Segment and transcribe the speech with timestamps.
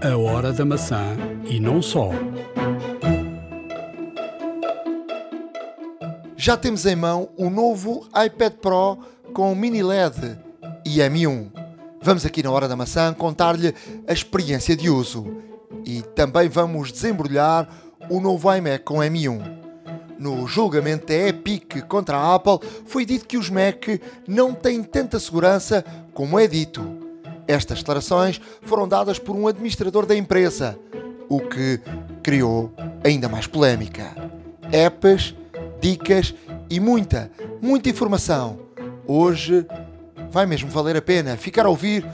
[0.00, 2.10] A hora da maçã e não só.
[6.36, 8.96] Já temos em mão o novo iPad Pro
[9.34, 10.38] com mini LED
[10.86, 11.50] e M1.
[12.00, 13.74] Vamos aqui na hora da maçã contar-lhe
[14.06, 15.26] a experiência de uso
[15.84, 17.68] e também vamos desembrulhar
[18.08, 19.58] o novo iMac com M1.
[20.16, 23.84] No julgamento da Epic contra a Apple, foi dito que os Mac
[24.28, 25.84] não têm tanta segurança
[26.14, 27.07] como é dito.
[27.48, 30.78] Estas declarações foram dadas por um administrador da empresa,
[31.30, 31.80] o que
[32.22, 32.70] criou
[33.02, 34.14] ainda mais polémica.
[34.70, 35.34] Apps,
[35.80, 36.34] dicas
[36.68, 37.30] e muita,
[37.62, 38.58] muita informação.
[39.06, 39.66] Hoje
[40.30, 42.06] vai mesmo valer a pena ficar a ouvir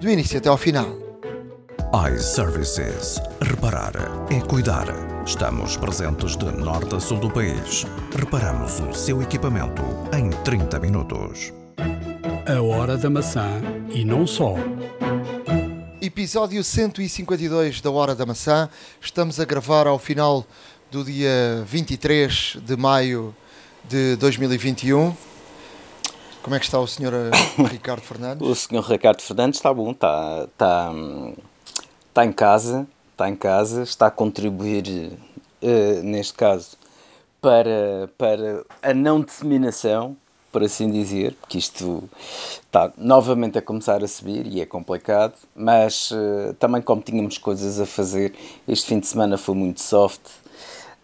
[0.00, 0.86] do início até ao final.
[2.14, 3.20] iServices.
[3.42, 3.92] Reparar
[4.30, 4.86] é cuidar.
[5.26, 7.84] Estamos presentes de norte a sul do país.
[8.16, 9.82] Reparamos o seu equipamento
[10.16, 11.52] em 30 minutos.
[12.46, 13.60] A hora da maçã
[13.92, 14.54] e não só.
[16.06, 18.70] Episódio 152 da Hora da Maçã.
[19.00, 20.46] Estamos a gravar ao final
[20.88, 23.34] do dia 23 de maio
[23.82, 25.12] de 2021.
[26.44, 27.30] Como é que está o senhor eh,
[27.68, 28.48] Ricardo Fernandes?
[28.48, 30.92] O senhor Ricardo Fernandes está bom, está, está,
[32.08, 35.12] está em casa, está em casa, está a contribuir,
[35.60, 36.76] eh, neste caso,
[37.40, 40.16] para, para a não disseminação,
[40.56, 42.08] por assim dizer, porque isto
[42.62, 47.78] está novamente a começar a subir e é complicado, mas eh, também como tínhamos coisas
[47.78, 48.32] a fazer,
[48.66, 50.22] este fim de semana foi muito soft,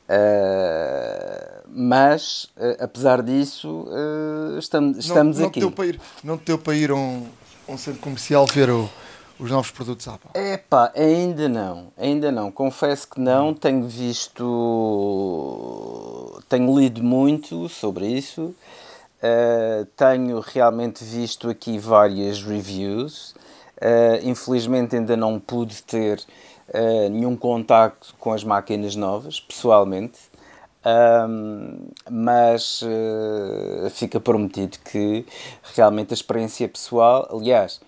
[0.08, 5.60] Uh, mas, uh, apesar disso, uh, estamos, estamos não, não aqui.
[5.60, 7.26] Te para ir, não te deu para ir a um,
[7.66, 8.90] um centro comercial ver o,
[9.38, 10.30] os novos produtos Apple?
[10.34, 12.50] Epá, ainda não, ainda não.
[12.50, 13.54] Confesso que não.
[13.54, 14.42] Tenho visto,
[16.48, 18.54] tenho lido muito sobre isso.
[19.96, 23.34] Tenho realmente visto aqui várias reviews.
[24.22, 26.24] infelizmente ainda não pude ter
[26.68, 30.18] uh, nenhum contacto com as máquinas novas, pessoalmente,
[30.84, 35.24] um, mas uh, fica prometido que
[35.74, 37.80] realmente a experiência pessoal, aliás,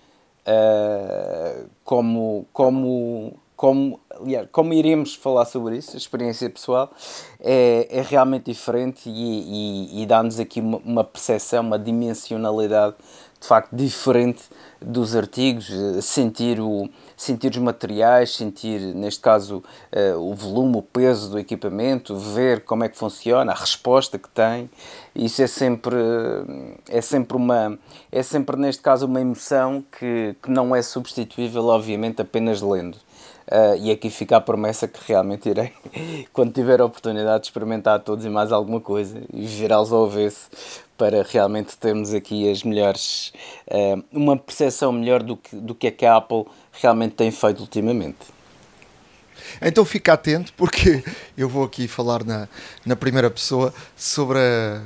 [0.47, 6.93] uh, como, como, como, aliás, como iremos falar sobre isso, a experiência pessoal
[7.41, 12.97] é, é realmente diferente e, e, e dá-nos aqui uma, uma percepção, uma dimensionalidade
[13.45, 14.43] de facto diferente
[14.81, 15.71] dos artigos,
[16.03, 22.17] sentir o, sentir os materiais, sentir, neste caso, uh, o volume, o peso do equipamento,
[22.17, 24.71] ver como é que funciona, a resposta que tem.
[25.15, 25.97] Isso é sempre,
[26.89, 27.79] é sempre uma,
[28.11, 32.97] é sempre, neste caso, uma emoção que, que não é substituível, obviamente, apenas lendo.
[33.47, 35.71] Uh, e aqui fica a promessa que realmente irei,
[36.33, 40.49] quando tiver a oportunidade de experimentar todos e mais alguma coisa e virá-los ao avesso
[40.97, 43.33] para realmente termos aqui as melhores,
[43.69, 47.61] uh, uma percepção melhor do que, do que é que a Apple realmente tem feito
[47.61, 48.33] ultimamente.
[49.61, 51.05] Então fica atento porque
[51.37, 52.49] eu vou aqui falar na,
[52.87, 54.81] na primeira pessoa sobre a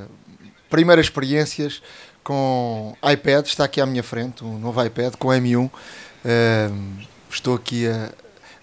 [0.68, 1.82] primeiras experiências
[2.22, 3.46] com iPad.
[3.46, 5.66] Está aqui à minha frente um novo iPad com M1.
[5.66, 5.70] Uh,
[7.30, 8.10] estou aqui a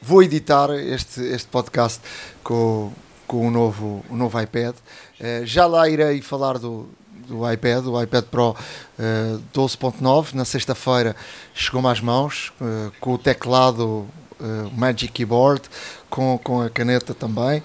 [0.05, 1.99] vou editar este, este podcast
[2.43, 2.91] com,
[3.25, 4.75] com o, novo, o novo iPad.
[5.19, 6.87] Uh, já lá irei falar do,
[7.27, 8.55] do iPad, o iPad Pro uh,
[8.99, 10.33] eh, 12.9.
[10.33, 11.15] Na sexta-feira
[11.55, 14.05] chegou-me às mãos uh, com o teclado
[14.39, 15.63] uh, Magic Keyboard,
[16.07, 17.63] com, com a caneta também.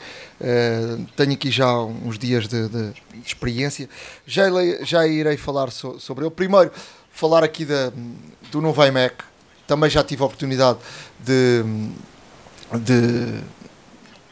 [1.15, 3.87] tenho aqui já uns dias de, de, de experiência.
[4.27, 4.45] Já,
[4.83, 6.31] já irei falar so, sobre ele.
[6.31, 6.73] Primeiro,
[7.13, 7.93] falar aqui da,
[8.51, 9.17] do novo iMac.
[9.67, 10.79] Também já tive a oportunidade
[11.21, 11.63] de,
[12.79, 13.41] de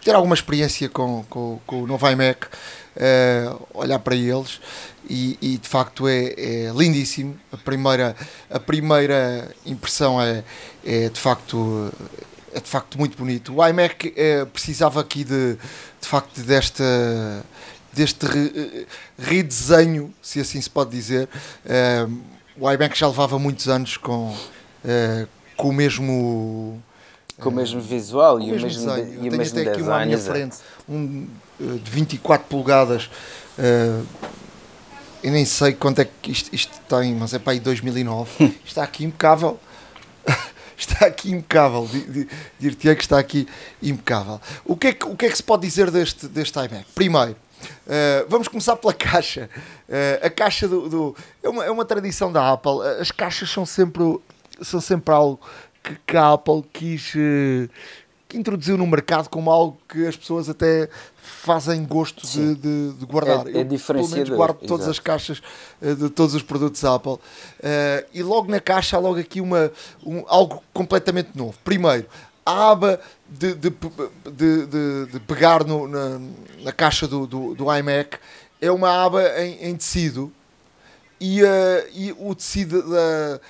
[0.03, 4.61] ter alguma experiência com, com, com o novo iMac, uh, olhar para eles
[5.09, 7.39] e, e de facto é, é, lindíssimo.
[7.53, 8.17] A primeira,
[8.51, 10.45] a primeira impressão é,
[10.85, 11.93] é de facto
[12.55, 13.55] é de facto muito bonito.
[13.55, 15.55] O iMac uh, precisava aqui de,
[16.01, 17.45] de facto desta
[17.93, 18.87] deste re,
[19.19, 21.29] redesenho, se assim se pode dizer.
[21.65, 22.19] Uh,
[22.61, 24.37] o iMac já levava muitos anos com,
[25.57, 26.83] com o mesmo
[27.41, 29.23] com o mesmo visual e o mesmo, desenho.
[29.23, 29.83] e Eu o mesmo até aqui design.
[29.83, 30.57] uma à minha frente,
[30.89, 31.27] um
[31.61, 33.07] uh, de 24 polegadas.
[33.59, 34.05] uh,
[35.23, 38.55] eu nem sei quanto é que isto, isto tem, mas é para aí 2009.
[38.65, 39.59] está aqui impecável.
[40.77, 41.87] está aqui impecável.
[41.91, 42.29] Di- di-
[42.59, 43.49] Dir-te-ei que está aqui
[43.83, 44.41] impecável.
[44.65, 46.85] O que, é que, o que é que se pode dizer deste, deste iMac?
[46.95, 49.51] Primeiro, uh, vamos começar pela caixa.
[49.89, 50.89] Uh, a caixa do.
[50.89, 52.81] do- é, uma, é uma tradição da Apple.
[53.01, 54.03] As caixas são sempre,
[54.63, 55.41] são sempre algo
[56.07, 57.15] que, a Apple quis.
[57.15, 57.69] uh,
[58.29, 60.91] que introduziu no mercado como algo que as pessoas até
[61.23, 63.37] fazem gosto de, de- de guardar.
[63.37, 64.91] É- é Eu, pelo menos, diferenciador, guardo todas exato.
[64.91, 65.43] as caixas
[65.81, 67.17] eh, de todos os produtos Apple.
[67.63, 69.73] Eh, e logo na caixa há logo aqui uma,
[70.05, 71.55] um- algo completamente novo.
[71.65, 72.07] Primeiro,
[72.45, 73.71] a aba de, de,
[75.11, 76.21] de, pegar no, na,
[76.61, 78.19] na, caixa do, do, do, iMac
[78.61, 80.31] é uma aba em, em tecido
[81.21, 81.47] e, uh,
[81.95, 83.41] e, o tecido da,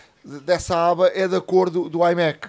[0.44, 2.48] dessa aba é da cor do, do iMac.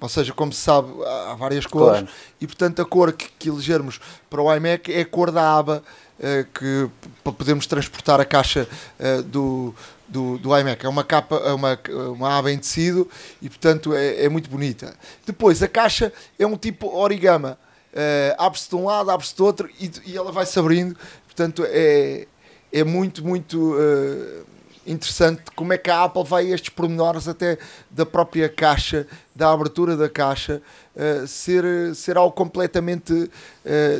[0.00, 0.88] Ou seja, como se sabe,
[1.28, 2.08] há várias cores claro.
[2.40, 5.80] e portanto a cor que, que elegermos para o iMac é a cor da aba
[6.18, 6.90] uh, que
[7.22, 8.68] para podermos transportar a caixa
[8.98, 9.72] uh, do,
[10.08, 10.84] do, do iMac.
[10.84, 11.78] É uma capa, é uma,
[12.10, 13.08] uma aba em tecido
[13.40, 14.92] e portanto é, é muito bonita.
[15.24, 17.56] Depois a caixa é um tipo origama.
[17.92, 20.96] Uh, abre-se de um lado, abre-se do outro e, e, ela vai se abrindo.
[21.26, 22.26] Portanto é,
[22.72, 24.51] é muito, muito uh,
[24.86, 27.58] interessante como é que a Apple vai a estes pormenores até
[27.90, 30.62] da própria caixa, da abertura da caixa,
[30.94, 33.30] uh, ser, ser algo completamente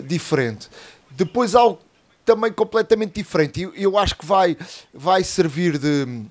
[0.06, 0.68] diferente.
[1.10, 1.78] Depois algo
[2.24, 3.62] também completamente diferente.
[3.62, 4.56] Eu, eu acho que vai,
[4.92, 6.24] vai servir de,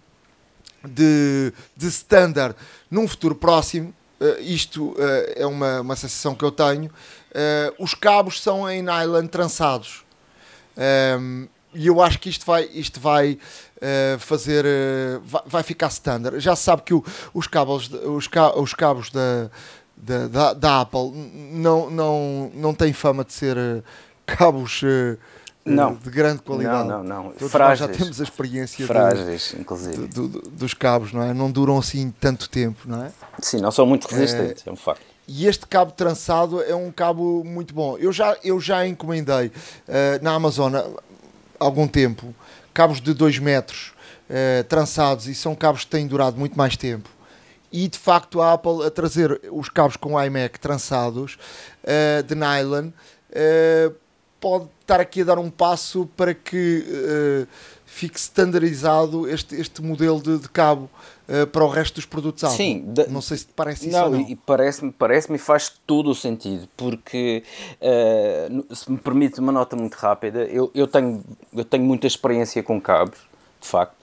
[0.83, 2.55] de, de standard
[2.89, 3.93] num futuro próximo.
[4.19, 4.97] Uh, isto uh,
[5.35, 6.85] é uma, uma sensação que eu tenho.
[6.85, 10.03] Uh, os cabos são em nylon trançados.
[10.77, 13.37] Um, ehm, e eu acho que isto vai, isto vai
[14.19, 14.65] fazer.
[15.23, 16.39] Vai, vai, ficar standard.
[16.39, 17.03] Já se sabe que o,
[17.33, 19.49] os, cabos, os, ca, os cabos da,
[19.97, 21.11] da, da, da, Apple
[21.51, 23.57] não, não, não têm fama de ser
[24.25, 24.83] cabos
[25.65, 25.95] não.
[25.95, 26.87] de grande qualidade.
[26.87, 27.31] Não, não, não.
[27.31, 27.79] Todos frágeis.
[27.79, 30.07] já temos a experiência frágeis, do, inclusive.
[30.07, 31.33] Do, do, dos cabos, não é?
[31.33, 33.11] Não duram assim tanto tempo, não é?
[33.39, 35.01] Sim, não são muito resistentes, é, é um facto.
[35.27, 37.97] E este cabo trançado é um cabo muito bom.
[37.97, 40.73] Eu já, eu já encomendei uh, na Amazon
[41.61, 42.33] algum tempo
[42.73, 43.93] cabos de 2 metros
[44.29, 47.09] uh, trançados e são cabos que têm durado muito mais tempo.
[47.71, 51.37] E de facto a Apple a trazer os cabos com iMac trançados
[51.83, 52.91] uh, de nylon
[54.39, 56.83] pode estar aqui a dar um passo para que
[57.85, 60.89] fique standardizado este, este modelo de, de cabo
[61.31, 62.49] uh, para o resto dos produtos.
[62.51, 64.21] Sim, de, não sei se te parece isso não, ou não.
[64.21, 67.43] E parece-me parece faz todo o sentido, porque
[67.81, 71.23] uh, se me permite uma nota muito rápida, eu, eu, tenho,
[71.53, 73.19] eu tenho muita experiência com cabos,
[73.59, 73.95] de facto,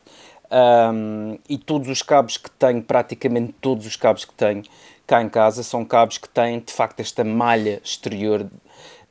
[0.50, 4.62] um, e todos os cabos que tenho, praticamente todos os cabos que tenho
[5.06, 8.46] cá em casa, são cabos que têm de facto esta malha exterior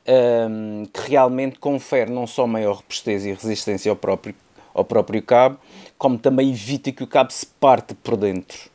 [0.08, 4.34] um, que realmente confere não só maior robustez e resistência ao próprio,
[4.72, 5.58] ao próprio cabo,
[5.98, 8.70] como também evita que o cabo se parte por dentro.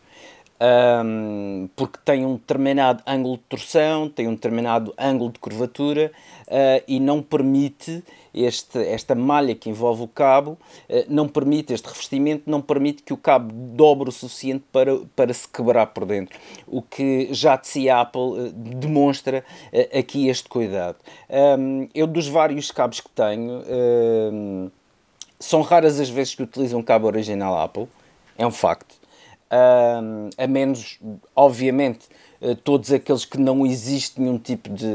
[0.63, 6.09] Um, porque tem um determinado ângulo de torção, tem um determinado ângulo de curvatura
[6.47, 8.01] uh, e não permite
[8.33, 13.11] este, esta malha que envolve o cabo, uh, não permite, este revestimento não permite que
[13.11, 16.39] o cabo dobre o suficiente para, para se quebrar por dentro.
[16.65, 19.43] O que já de si Apple uh, demonstra
[19.97, 20.95] aqui este cuidado.
[21.59, 23.63] Um, eu, dos vários cabos que tenho,
[25.43, 27.87] são raras as vezes que utilizo um cabo original Apple,
[28.37, 28.95] é um facto.
[30.37, 30.99] a menos,
[31.35, 32.07] obviamente,
[32.41, 34.85] eh, todos aqueles que não existe nenhum tipo de.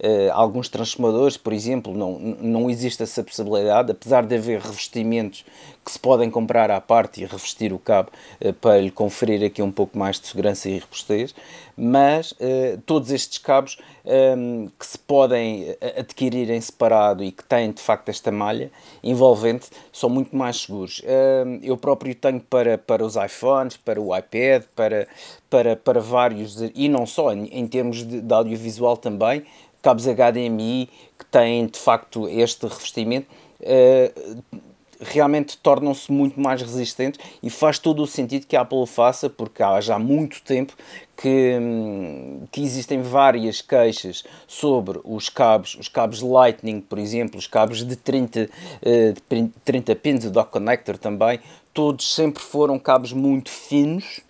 [0.00, 5.44] Uh, alguns transformadores, por exemplo, não, não existe essa possibilidade, apesar de haver revestimentos
[5.88, 8.10] que se podem comprar à parte e revestir o cabo
[8.44, 11.34] uh, para lhe conferir aqui um pouco mais de segurança e robustez,
[11.74, 17.72] mas uh, todos estes cabos ehm, que se podem adquirir em separado e que têm
[17.72, 18.70] de facto esta malha
[19.02, 21.00] envolvente são muito mais seguros.
[21.06, 25.08] Ehm, eu próprio tenho para, para os iPhones, para o iPad, para,
[25.48, 29.42] para, para vários, e não só, em termos de, de, audiovisual também,
[29.80, 33.26] cabos HDMI que têm de facto este revestimento,
[33.62, 34.67] uh,
[35.00, 39.62] realmente tornam-se muito mais resistentes e faz todo o sentido que a Apple faça, porque
[39.62, 40.74] há já muito tempo
[41.16, 47.46] que, hum, que existem várias queixas sobre os cabos, os cabos Lightning, por exemplo, os
[47.46, 48.48] cabos de 30,
[48.82, 51.40] uh, de 30 pins, o dock connector também,
[51.72, 54.20] todos sempre foram cabos muito finos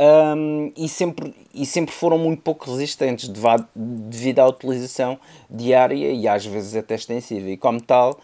[0.00, 3.28] um, e, sempre, e sempre foram muito pouco resistentes
[3.74, 5.18] devido à utilização
[5.50, 7.48] diária e às vezes até extensiva.
[7.48, 8.20] E como tal,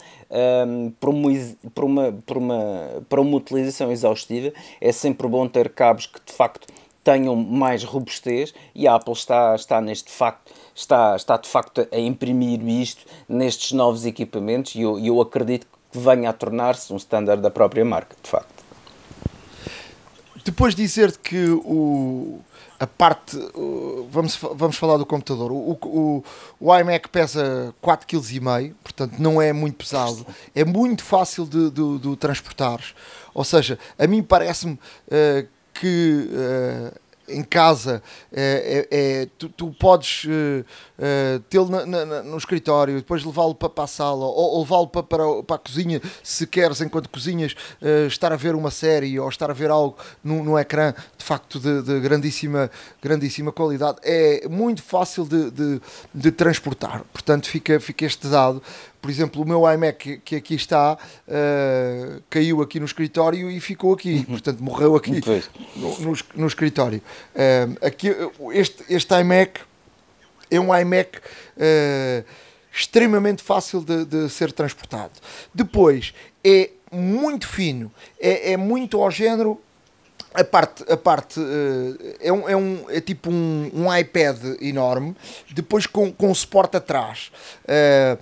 [0.66, 1.30] um, para, uma,
[1.74, 6.32] para, uma, para, uma, para uma utilização exaustiva, é sempre bom ter cabos que de
[6.32, 6.66] facto
[7.02, 11.98] tenham mais robustez e a Apple está, está neste facto está, está de facto a
[11.98, 17.40] imprimir isto nestes novos equipamentos e eu, eu acredito que venha a tornar-se um standard
[17.40, 18.64] da própria marca, de facto.
[20.44, 22.40] Depois dizer que o,
[22.84, 23.36] a parte.
[24.10, 25.50] Vamos, vamos falar do computador.
[25.50, 26.24] O, o,
[26.60, 30.26] o iMac pesa 4,5 kg, portanto não é muito pesado.
[30.54, 32.80] É muito fácil de, de, de transportar.
[33.32, 38.02] Ou seja, a mim parece-me uh, que uh, em casa,
[38.32, 41.68] é, é, é tu, tu, podes uh, tê-lo
[42.24, 45.58] no escritório, depois levá-lo para, para, a sala ou, ou levá-lo para, para, para, a
[45.58, 49.70] cozinha, se queres, enquanto cozinhas, uh, estar a ver uma série ou estar a ver
[49.70, 52.70] algo no, no ecrã, de facto, de, de grandíssima,
[53.02, 53.98] grandíssima qualidade.
[54.02, 55.80] É muito fácil de, de,
[56.14, 58.62] de transportar, portanto, fica, fica este dado
[59.04, 63.92] por exemplo, o meu iMac que aqui está uh, caiu aqui no escritório e ficou
[63.92, 64.24] aqui, uhum.
[64.24, 65.20] portanto morreu aqui
[65.76, 67.02] no, no, no escritório.
[67.34, 68.08] Uh, aqui,
[68.52, 69.60] este, este iMac
[70.50, 72.24] é um iMac uh,
[72.72, 75.12] extremamente fácil de, de, ser transportado.
[75.54, 79.60] Depois é muito fino, é, é muito ao género
[80.34, 85.14] a parte, a parte uh, é, um, é, um, é tipo um, um iPad enorme,
[85.52, 87.30] depois com, com suporte atrás.
[87.64, 88.18] Uh,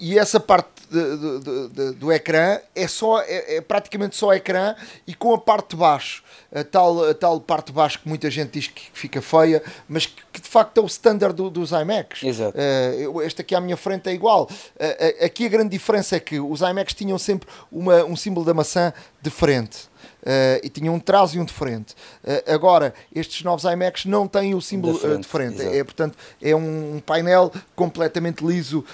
[0.00, 4.74] e essa parte de, de, de, do ecrã é, só, é, é, praticamente só ecrã
[5.06, 6.22] e com a parte de baixo,
[6.54, 10.06] a tal, a tal parte de baixo que muita gente diz que fica feia, mas
[10.06, 12.22] que, que de facto é o standard do, dos iMacs.
[12.22, 12.56] Exato.
[12.56, 14.44] Uh, este aqui à minha frente é igual.
[14.44, 18.54] Uh, aqui a grande diferença é que os iMacs tinham sempre uma, um símbolo da
[18.54, 19.88] maçã de frente.
[20.24, 21.92] Uh, e tinha um trás e um de frente.
[22.24, 25.62] Uh, agora, estes novos iMacs não têm o símbolo de frente, uh, de frente.
[25.62, 28.84] É, portanto, é um, painel completamente liso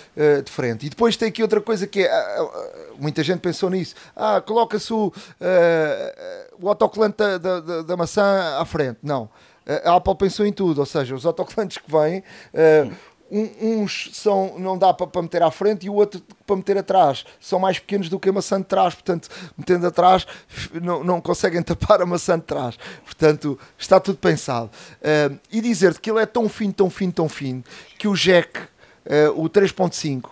[0.45, 0.87] de frente.
[0.87, 2.11] E depois tem aqui outra coisa que é,
[2.99, 3.95] muita gente pensou nisso.
[4.17, 5.13] Ah, coloca-se o,
[6.61, 8.99] o autocolante da, da, da, maçã à frente.
[9.03, 9.29] Não.
[9.85, 12.25] A Apple pensou em tudo, ou seja, os autocolantes que vêm
[13.31, 16.77] um, uns são, não dá para, para meter à frente e o outro para meter
[16.79, 17.25] atrás.
[17.41, 20.27] São mais pequenos do que a maçã de trás, portanto, metendo atrás,
[20.83, 22.77] não, não conseguem tapar a maçã de trás.
[23.05, 24.71] Portanto, está tudo pensado.
[25.01, 27.63] Uh, e dizer-te que ele é tão fino, tão fino, tão fino,
[27.99, 30.29] que o jack, uh, o 3.5,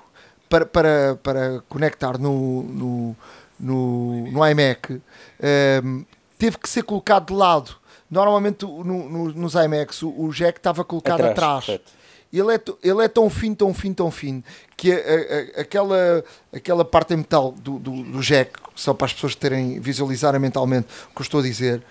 [0.49, 3.17] para, para, para conectar no, no,
[3.61, 7.76] no, no iMac, uh, teve que ser colocado de lado.
[8.11, 11.64] Normalmente no, no, nos iMacs o, o jack estava colocado atrás.
[11.64, 11.98] atrás
[12.32, 14.44] ele é, ele é tão fino, tão fino, tão fino,
[14.76, 19.12] que a, a, aquela, aquela parte em metal do, do, do, jack, só para as
[19.12, 21.82] pessoas terem, visualizarem mentalmente o que eu estou a dizer,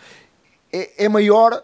[0.71, 1.63] é, é maior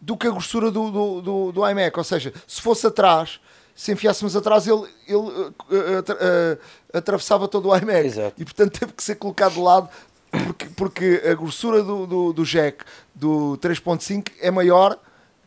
[0.00, 1.96] do que a grossura do, do, do, do iMac.
[1.98, 3.40] Ou seja, se fosse atrás,
[3.74, 6.58] se enfiássemos atrás, ele, ele uh, uh, uh,
[6.92, 8.06] atravessava todo o iMac.
[8.06, 8.34] Exato.
[8.40, 9.88] E portanto teve que ser colocado de lado
[10.44, 14.98] porque, porque a grossura do, do, do jack do 3.5 é maior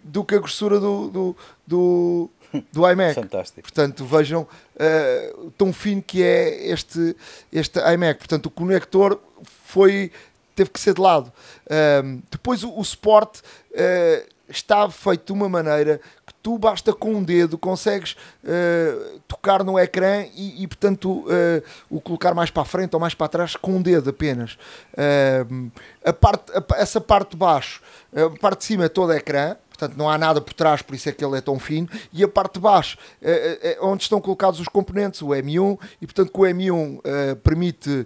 [0.03, 2.29] do que a grossura do, do, do,
[2.71, 3.15] do iMac.
[3.15, 3.61] Fantástico.
[3.61, 7.15] Portanto, vejam uh, tão fino que é este,
[7.51, 8.19] este iMac.
[8.19, 9.19] Portanto, o conector
[9.65, 10.11] foi,
[10.55, 11.31] teve que ser de lado.
[11.65, 17.15] Uh, depois, o, o suporte uh, está feito de uma maneira que tu basta com
[17.15, 22.61] um dedo consegues uh, tocar no ecrã e, e portanto uh, o colocar mais para
[22.61, 24.57] a frente ou mais para trás com um dedo apenas
[24.93, 25.71] uh,
[26.03, 27.81] a parte, a, essa parte de baixo
[28.15, 31.07] a parte de cima é todo ecrã portanto não há nada por trás, por isso
[31.07, 34.19] é que ele é tão fino, e a parte de baixo, é, é, onde estão
[34.19, 38.05] colocados os componentes, o M1, e portanto que o M1 uh, permite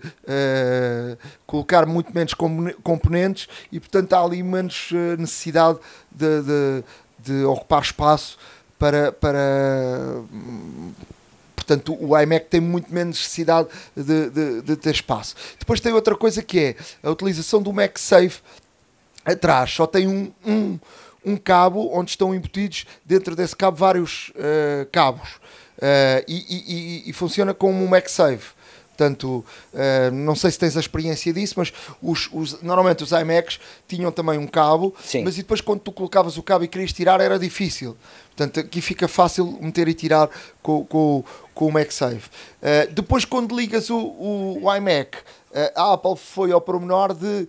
[1.47, 2.33] colocar muito menos
[2.83, 5.79] componentes, e portanto há ali menos necessidade
[6.11, 6.83] de, de,
[7.19, 8.37] de ocupar espaço
[8.77, 10.23] para, para
[11.55, 15.35] portanto o iMac tem muito menos necessidade de, de, de, ter espaço.
[15.59, 18.41] Depois tem outra coisa que é a utilização do MagSafe
[19.23, 20.79] atrás, só tem um, um,
[21.25, 25.29] um cabo onde estão embutidos dentro desse cabo vários uh, cabos
[25.77, 28.53] uh, e, e, e, funciona como um MagSafe.
[28.89, 33.59] Portanto, uh, não sei se tens a experiência disso, mas os, os, normalmente os iMacs
[33.87, 35.23] tinham também um cabo, Sim.
[35.23, 37.97] mas depois quando tu colocavas o cabo e querias tirar era difícil.
[38.35, 40.29] Portanto, aqui fica fácil meter e tirar
[40.61, 41.23] com, com,
[41.53, 42.29] com o MagSafe.
[42.61, 45.17] Uh, depois, quando ligas o, o, o iMac,
[45.75, 47.45] a Apple foi ao pormenor de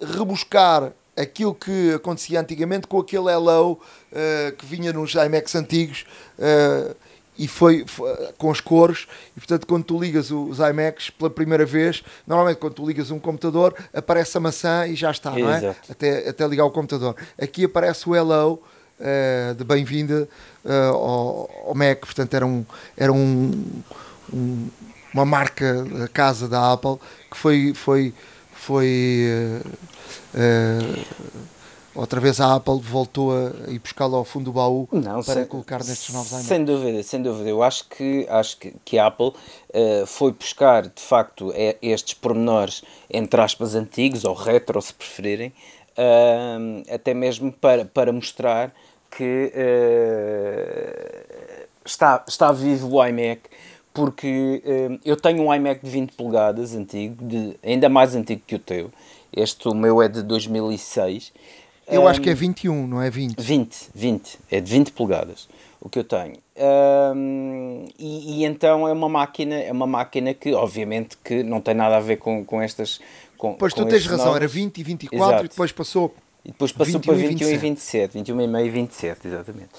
[0.00, 6.04] rebuscar aquilo que acontecia antigamente com aquele Hello uh, que vinha nos iMacs antigos
[6.38, 6.94] uh,
[7.38, 9.06] e foi, foi, com as cores.
[9.36, 13.18] E portanto quando tu ligas os iMacs pela primeira vez normalmente quando tu ligas um
[13.18, 15.74] computador aparece a maçã e já está não é?
[15.88, 17.16] até, até ligar o computador.
[17.40, 18.62] Aqui aparece o Hello
[19.00, 20.28] uh, de bem-vinda
[20.92, 22.00] ao, ao, Mac.
[22.00, 22.64] Portanto era um,
[22.96, 23.82] era um,
[24.32, 24.68] um,
[25.14, 26.98] uma marca da casa da Apple
[27.30, 28.12] que foi foi
[28.52, 29.62] foi
[30.36, 31.02] Uh,
[31.94, 35.46] outra vez a Apple voltou a ir buscá-lo ao fundo do baú Não, para sem,
[35.46, 36.46] colocar nestes novos iMacs.
[36.46, 37.48] Sem dúvida, sem dúvida.
[37.48, 42.12] Eu acho que, acho que, que a Apple uh, foi buscar, de facto, é, estes
[42.12, 45.54] pormenores, entre aspas, antigos, ou retro, se preferirem,
[45.96, 48.74] uh, até mesmo para, para mostrar
[49.10, 50.96] que uh,
[51.82, 53.40] está, está vivo o iMac,
[53.94, 54.62] porque
[55.06, 58.90] eu tenho um iMac de 20 polegadas antigo, de, ainda mais antigo que o teu,
[59.36, 61.32] este o meu é de 2006.
[61.86, 63.40] Eu um, acho que é 21, não é 20?
[63.40, 64.38] 20, 20.
[64.50, 65.48] É de 20 polegadas
[65.80, 66.36] o que eu tenho.
[67.14, 71.74] Um, e, e, então é uma máquina, é uma máquina que obviamente que não tem
[71.74, 73.00] nada a ver com, com estas.
[73.38, 74.40] Com, pois com tu tens razão, novos.
[74.40, 75.44] era 20 e 24 Exato.
[75.44, 76.14] e depois passou.
[76.46, 79.70] E depois passou para 21 e 27, 21 e meio e 27, exatamente.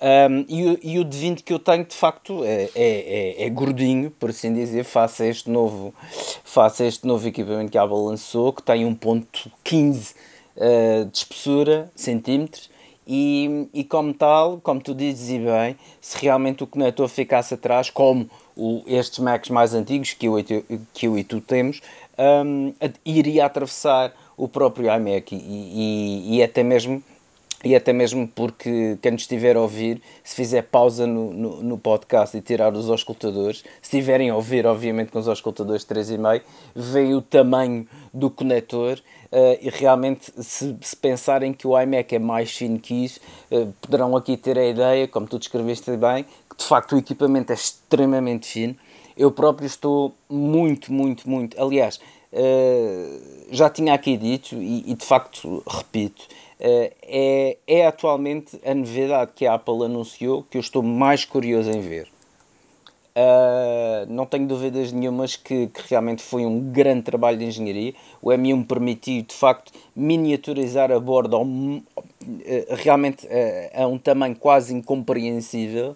[0.00, 3.44] Um, e, o, e o de 20 que eu tenho, de facto, é, é, é,
[3.44, 5.94] é gordinho, por assim dizer, face a este novo,
[6.42, 10.14] face a este novo equipamento que a Apple lançou, que tem 1.15
[10.56, 12.70] uh, de espessura, centímetros,
[13.06, 17.88] e, e como tal, como tu dizes e bem, se realmente o conector ficasse atrás,
[17.88, 20.34] como o, estes Macs mais antigos que eu,
[20.92, 21.80] que eu e tu temos,
[22.18, 27.02] um, iria atravessar o próprio iMac e, e, e, até mesmo
[27.64, 32.36] e até mesmo porque quem estiver a ouvir, se fizer pausa no, no, no, podcast
[32.36, 36.42] e tirar os auscultadores, se estiverem a ouvir, obviamente com os auscultadores 3,5,
[36.74, 38.98] veem o tamanho do conector
[39.32, 43.72] uh, e realmente se, se, pensarem que o iMac é mais fino que isso, uh,
[43.80, 47.54] poderão aqui ter a ideia, como tu descreveste bem, que de facto o equipamento é
[47.54, 48.76] extremamente fino.
[49.16, 51.98] Eu próprio estou muito, muito, muito, aliás,
[53.50, 56.26] já tinha aqui dito e, e de facto repito,
[56.58, 61.70] Uh, é, é atualmente a novidade que a Apple anunciou que eu estou mais curioso
[61.70, 62.08] em ver.
[63.14, 67.94] Uh, não tenho dúvidas nenhumas que, que, realmente foi um grande trabalho de engenharia.
[68.22, 71.82] O M1 permitiu de facto miniaturizar a borda uh,
[72.70, 73.28] realmente
[73.74, 75.94] a um tamanho quase incompreensível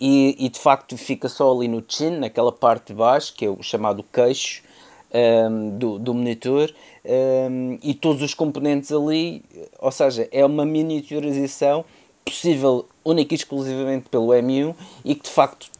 [0.00, 3.50] e, e, de facto fica só ali no chin, naquela parte de baixo, que é
[3.50, 4.62] o chamado queixo
[5.12, 6.72] um, do, do monitor
[7.04, 9.42] um, e todos os componentes ali,
[9.78, 11.84] ou seja, é uma miniaturização
[12.24, 14.74] possível única e exclusivamente pelo M1
[15.04, 15.70] e que de facto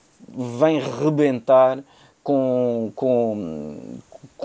[0.58, 1.82] vem rebentar
[2.23, 3.99] com, com,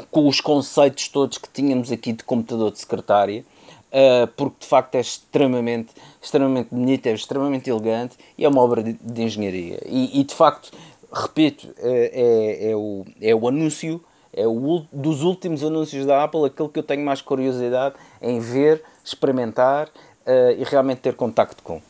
[0.09, 3.45] com os conceitos todos que tínhamos aqui de computador de secretária.
[3.93, 8.81] Uh, porque de facto é extremamente, extremamente bonito, é extremamente elegante e é uma obra
[8.81, 9.79] de, de engenharia.
[9.85, 10.71] E, e, de facto,
[11.11, 16.45] repito, é, é, é, o, é o anúncio é o dos últimos anúncios da Apple
[16.45, 21.81] aquele que eu tenho mais curiosidade em ver, experimentar uh, e realmente ter contacto com.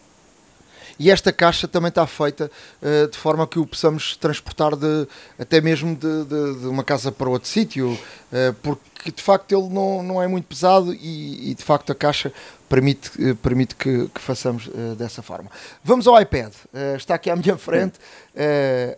[1.00, 5.08] E esta caixa também está feita uh, de forma que o possamos transportar de,
[5.40, 9.70] até mesmo de, de, de uma casa para outro sítio, uh, porque de facto ele
[9.70, 12.32] não, não é muito pesado e, e de facto a caixa
[12.70, 15.50] permite, uh, permite que, que façamos dessa forma.
[15.84, 16.54] Vamos ao iPad,
[16.96, 18.00] está aqui à minha frente.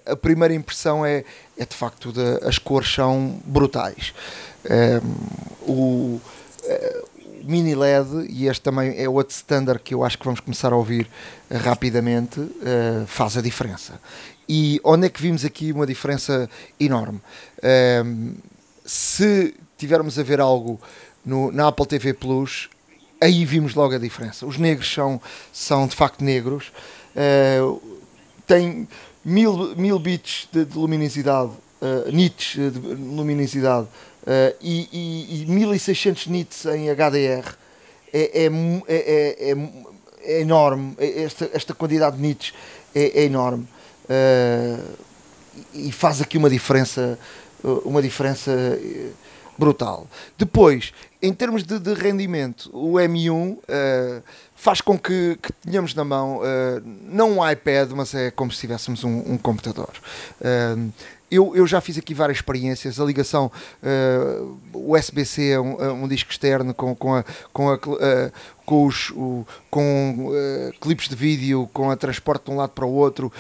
[0.06, 1.24] a primeira impressão é,
[1.58, 4.14] é de facto de, as cores são brutais.
[5.62, 6.20] o
[7.46, 10.76] mini LED, e este também é outro standard que eu acho que vamos começar a
[10.76, 11.08] ouvir
[11.50, 14.00] uh, rapidamente, uh, faz a diferença.
[14.48, 17.22] E onde é que vimos aqui uma diferença enorme?
[17.60, 18.36] Uh,
[18.86, 20.80] se tivermos a ver algo
[21.26, 22.70] no, na Apple TV Plus,
[23.22, 24.46] aí vimos logo a diferença.
[24.46, 25.22] Os negros são,
[25.54, 26.72] são de facto negros,
[27.16, 27.82] uh,
[28.46, 28.88] tem
[29.24, 31.52] mil, mil bits de, de luminosidade,
[32.12, 33.88] nits de luminosidade
[34.26, 37.54] Uh, e, e, e 1600 nits em HDR
[38.12, 38.50] é, é,
[38.88, 39.58] é, é,
[40.24, 40.96] é enorme.
[40.98, 42.54] Esta, esta quantidade de nits
[42.96, 43.68] é, enorme
[44.06, 44.98] uh,
[45.74, 47.20] e faz aqui uma diferença,
[47.84, 48.52] uma diferença
[49.58, 50.08] brutal.
[50.38, 54.24] Depois, em termos de, de rendimento, o M1 uh,
[54.56, 56.42] faz com que, que, tenhamos na mão
[57.04, 59.92] não um iPad, mas é como se tivéssemos um, um computador
[61.30, 63.00] eu, eu já fiz aqui várias experiências.
[63.00, 67.76] A ligação uh, USB-C é um, é um, disco externo com, com, a, com, a,
[67.76, 68.32] uh,
[68.66, 72.86] com, os, o, com uh, clipes de vídeo, com a transporte de um lado para
[72.86, 73.32] o outro.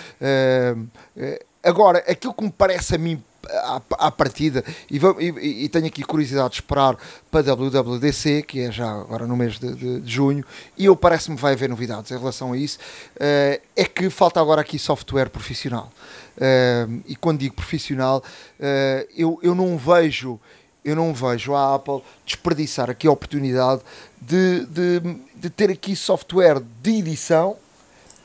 [1.63, 6.03] agora, aquilo que me parece a mim à, à partida, e, e, e, tenho aqui
[6.03, 6.97] curiosidade de esperar
[7.29, 10.43] para a WWDC, que é já agora no mês de, de, de junho,
[10.77, 12.77] e eu parece-me vai haver novidades em relação a isso,
[13.15, 15.91] uh, é que falta agora aqui software profissional.
[16.37, 18.23] Uh, e quando digo profissional,
[18.59, 20.39] uh, eu, eu não vejo
[20.85, 23.81] eu não vejo a Apple desperdiçar aqui a oportunidade
[24.21, 24.99] de, de,
[25.35, 27.57] de ter aqui software de edição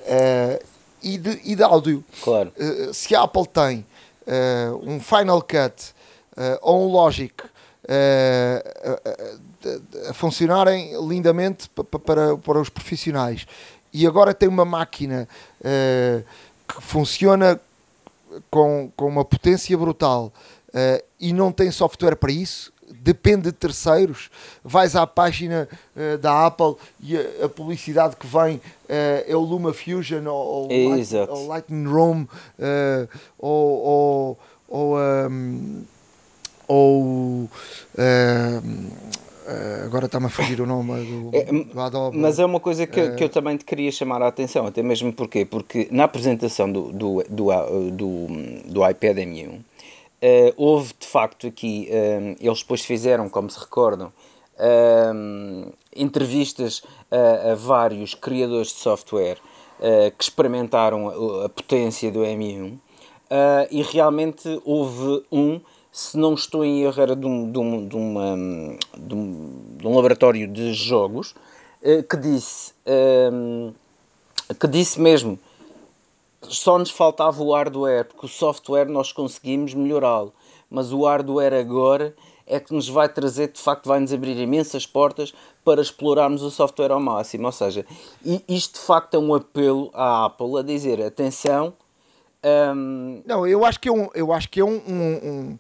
[0.02, 0.64] uh,
[1.02, 2.04] e, de, e de áudio.
[2.22, 2.52] Claro.
[2.59, 3.87] Uh, se a Apple tem
[4.83, 5.94] um Final Cut
[6.62, 7.35] ou um Logic
[7.88, 11.68] a, a funcionarem lindamente
[12.04, 13.46] para, para os profissionais.
[13.92, 15.28] E agora tem uma máquina
[15.61, 17.61] que funciona
[18.50, 20.33] com, com uma potência brutal
[21.18, 24.30] e não tem software para isso, depende de terceiros,
[24.62, 28.60] vais à página uh, da Apple e a, a, publicidade que vem uh,
[29.26, 32.26] é o Luma Fusion ou, ou, Light, ou Lightning Room
[33.38, 35.82] ou, ou, ou, um,
[36.68, 37.50] ou
[39.50, 42.16] Uh, agora está-me a fugir o nome do, é, do Adobe.
[42.16, 44.80] Mas é uma coisa que, uh, que eu também te queria chamar a atenção, até
[44.80, 48.26] mesmo porque, porque na apresentação do, do, do, do,
[48.66, 49.58] do iPad M1
[50.22, 51.88] uh, houve de facto aqui,
[52.40, 54.12] eles depois fizeram, como se recordam,
[55.96, 59.38] entrevistas a, a, vários criadores de software
[60.18, 62.78] que experimentaram a, a, potência do M1
[63.70, 65.61] e realmente houve um
[65.92, 68.37] se não estou em erro, era de um, de um, de uma,
[68.96, 71.35] de um, de um laboratório de jogos
[71.83, 72.72] eh, que disse,
[74.61, 75.38] que disse mesmo
[76.42, 80.33] só nos faltava o hardware, porque o software nós conseguimos melhorá-lo,
[80.70, 82.14] mas o hardware agora
[82.46, 85.33] é que nos vai trazer, de facto, vai-nos abrir imensas portas
[85.64, 87.46] para explorarmos o software ao máximo.
[87.46, 87.87] Ou seja,
[88.48, 91.72] isto de facto é um apelo à Apple a dizer: atenção.
[92.42, 92.48] Um...
[92.48, 95.59] Ehm, não, eu acho que é um, eu acho que é um, um, um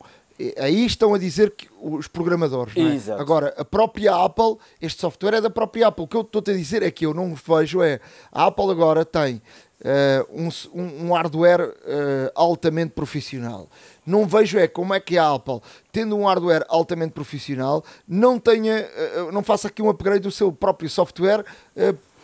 [0.58, 3.20] aí estão a dizer que os programadores, não é?
[3.20, 6.04] Agora, a própria Apple, este software é da própria Apple.
[6.04, 8.00] O que eu estou a dizer é que eu não vejo é
[8.32, 9.42] a Apple agora tem
[9.80, 13.68] uh, um, um, hardware uh, altamente profissional.
[14.04, 15.60] Não vejo é como é que a Apple,
[15.92, 18.88] tendo um hardware altamente profissional, não tenha,
[19.18, 21.44] uh, não faça aqui um upgrade do seu próprio software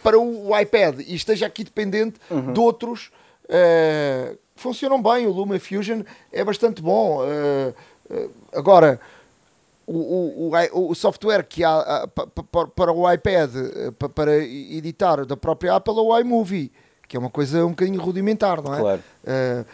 [0.03, 2.53] para o iPad e esteja aqui dependente uhum.
[2.53, 3.11] de outros
[4.55, 5.27] que funcionam bem.
[5.27, 7.21] O LumaFusion é bastante bom.
[8.53, 9.01] Agora,
[9.87, 12.09] o, o, o, software que há
[12.75, 13.51] para o iPad
[14.15, 16.73] para editar da própria Apple é o iMovie,
[17.09, 18.81] que é uma coisa um bocadinho rudimentar, não é?
[18.81, 19.03] Claro.
[19.25, 19.67] Uh,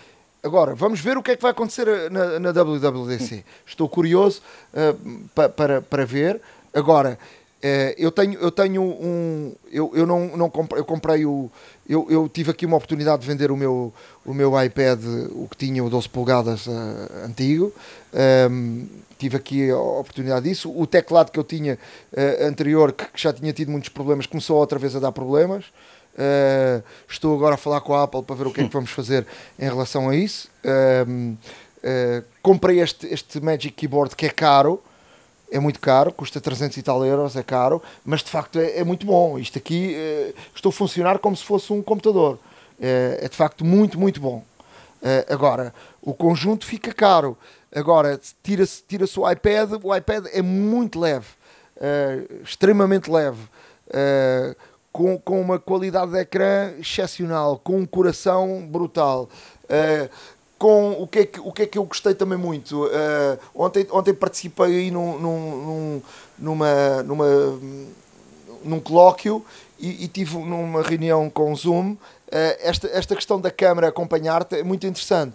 [0.42, 3.44] agora, vamos ver o que é que vai acontecer na, na WWDC.
[3.66, 4.42] Estou curioso
[4.74, 6.40] uh, pa, para, para ver.
[6.74, 9.54] Agora, uh, eu tenho, eu tenho um.
[9.70, 11.50] Eu, eu não, não comprei, eu comprei o.
[11.88, 13.92] Eu, eu tive aqui uma oportunidade de vender o meu,
[14.24, 16.68] o meu iPad, o que tinha o 12 polegadas
[17.24, 17.72] antigo.
[18.50, 18.86] Um,
[19.18, 20.72] tive aqui a oportunidade disso.
[20.74, 21.78] O teclado que eu tinha
[22.40, 25.64] anterior, que, que, já tinha tido muitos problemas, começou outra vez a dar problemas.
[26.14, 28.90] Uh, estou agora a falar com a Apple para ver o que é que vamos
[28.90, 29.26] fazer
[29.58, 30.48] em relação a isso.
[30.64, 31.36] Uh,
[32.42, 34.82] comprei este, este Magic Keyboard que é caro,
[35.50, 38.84] é muito caro, custa 300 e tal euros, é caro, mas de facto é, é
[38.84, 39.38] muito bom.
[39.38, 39.94] Isto aqui
[40.54, 42.38] estou a funcionar como se fosse um computador.
[42.80, 44.42] é de facto muito, muito bom.
[45.28, 47.36] agora, o conjunto fica caro.
[47.74, 51.26] Agora, tira-se tira o iPad, o iPad é muito leve,
[51.76, 53.40] uh, extremamente leve,
[53.88, 54.54] uh,
[54.92, 59.28] com, com uma qualidade de ecrã excepcional, com um coração brutal.
[59.64, 60.08] Uh,
[60.58, 62.88] com o que, é que, o que é que eu gostei também muito.
[63.52, 66.02] ontem, ontem participei aí num, num,
[66.38, 67.26] numa, numa,
[68.62, 69.44] num colóquio
[69.76, 71.96] e, e tive numa reunião com Zoom.
[72.60, 75.34] esta, esta questão da câmara acompanhar-te é muito interessante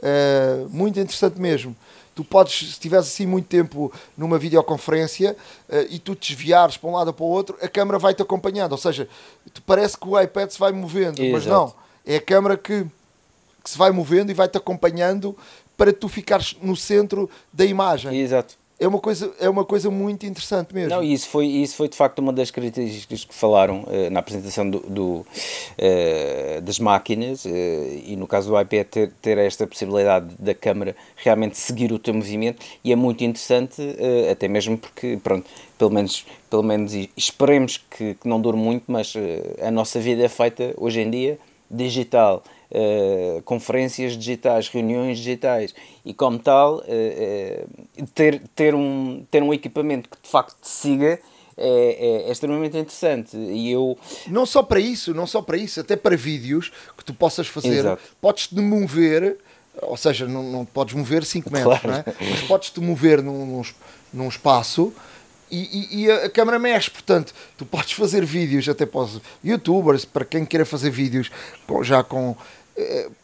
[0.00, 1.76] Uh, muito interessante mesmo.
[2.20, 5.34] Tu podes, se estiveres assim muito tempo numa videoconferência
[5.70, 8.20] uh, e tu te desviares para um lado ou para o outro, a câmera vai-te
[8.20, 8.72] acompanhando.
[8.72, 9.08] Ou seja,
[9.54, 11.32] te parece que o iPad se vai movendo, Exato.
[11.32, 11.74] mas não.
[12.04, 12.84] É a câmera que,
[13.64, 15.34] que se vai movendo e vai-te acompanhando
[15.78, 18.14] para tu ficares no centro da imagem.
[18.20, 20.88] Exato é uma coisa, é uma coisa muito interessante mesmo.
[20.88, 24.68] Não, isso foi, isso foi de facto uma das características que falaram uh, na apresentação
[24.68, 30.34] do, do uh, das máquinas uh, e no caso do iPad ter, ter esta possibilidade
[30.38, 33.82] da câmera realmente seguir o teu movimento e é muito interessante,
[34.30, 39.12] até mesmo porque, pronto, pelo menos, pelo menos esperemos que, que não dure muito, mas
[39.62, 41.38] a nossa vida é feita hoje em dia
[41.70, 49.52] digital uh, conferências digitais, reuniões digitais e como tal uh, ter, ter, um, ter um
[49.52, 51.18] equipamento que de facto te siga
[51.56, 55.78] é, é, é, extremamente interessante e eu não só para isso não só para isso
[55.78, 58.02] até para vídeos que tu possas fazer Exato.
[58.18, 59.36] podes te mover
[59.82, 62.04] ou seja não, não podes mover 5 metros claro.
[62.08, 62.14] é?
[62.18, 63.62] mas podes te mover num, num,
[64.12, 64.90] num espaço
[65.50, 70.04] e, e, e, a câmera mexe, portanto, tu podes fazer vídeos até para os youtubers,
[70.04, 71.28] para quem queira fazer vídeos
[71.82, 72.36] já com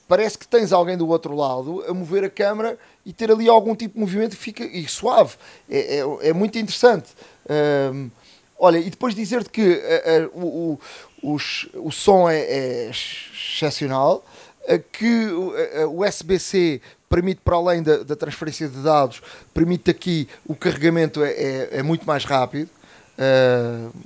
[0.09, 3.75] parece que tens alguém do outro lado a mover a câmera e ter ali algum
[3.75, 5.37] tipo de movimento e fica e suave.
[5.71, 7.09] É, é, é muito interessante.
[7.49, 8.11] Um,
[8.59, 10.81] olha, e depois dizer-te que uh, uh, o,
[11.23, 14.25] o, os, o som é, é excepcional,
[14.69, 19.23] uh, que o USB-C permite, para além da, da, transferência de dados,
[19.55, 22.69] permite aqui o carregamento é, é, é muito mais rápido,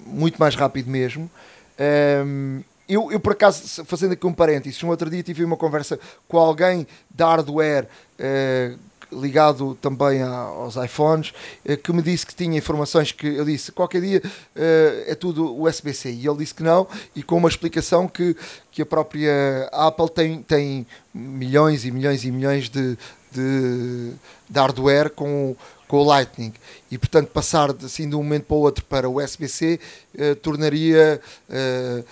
[0.06, 1.30] muito mais rápido mesmo.
[1.80, 5.98] Um, eu, eu, por acaso, fazendo aqui um parênteses, um outro dia tive uma conversa
[6.26, 7.86] com alguém da hardware
[8.18, 8.74] eh,
[9.12, 11.32] ligado também aos iPhones,
[11.64, 14.22] eh, que me disse que tinha informações que eu disse qualquer dia
[14.54, 18.36] eh, é tudo USB-C e ele disse que não, e com uma explicação que,
[18.70, 22.96] que a própria Apple tem, tem milhões e milhões e milhões de,
[23.32, 24.12] de,
[24.48, 26.52] de hardware com, com o Lightning.
[26.90, 29.80] E portanto passar assim de um momento para o outro para o USB-C
[30.14, 32.04] uh, tornaria uh,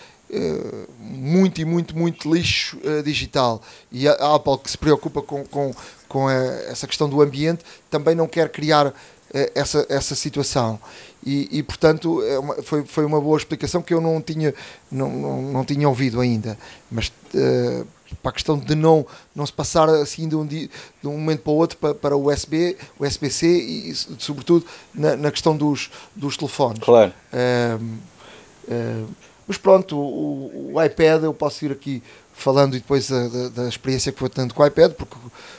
[1.01, 5.75] muito e muito muito lixo digital e a, Apple que se preocupa com, com,
[6.07, 8.93] com a, essa questão do ambiente também não quer criar
[9.55, 10.79] essa, essa situação
[11.25, 14.55] e, e portanto é uma, foi, foi uma boa explicação que eu não tinha
[14.93, 16.59] não, não, não tinha ouvido ainda
[16.91, 17.11] mas
[18.23, 20.71] para a questão de não, não se passar assim de um, de
[21.05, 24.65] um momento para o outro para, para o USB, USB-C e, sobretudo
[24.95, 26.81] na, na, questão dos, dos telefones.
[26.81, 27.13] Claro.
[29.49, 33.69] Mas pronto, o, o, iPad eu posso ir aqui falando e depois da, da, da
[33.69, 35.17] experiência que vou tendo com o iPad, porque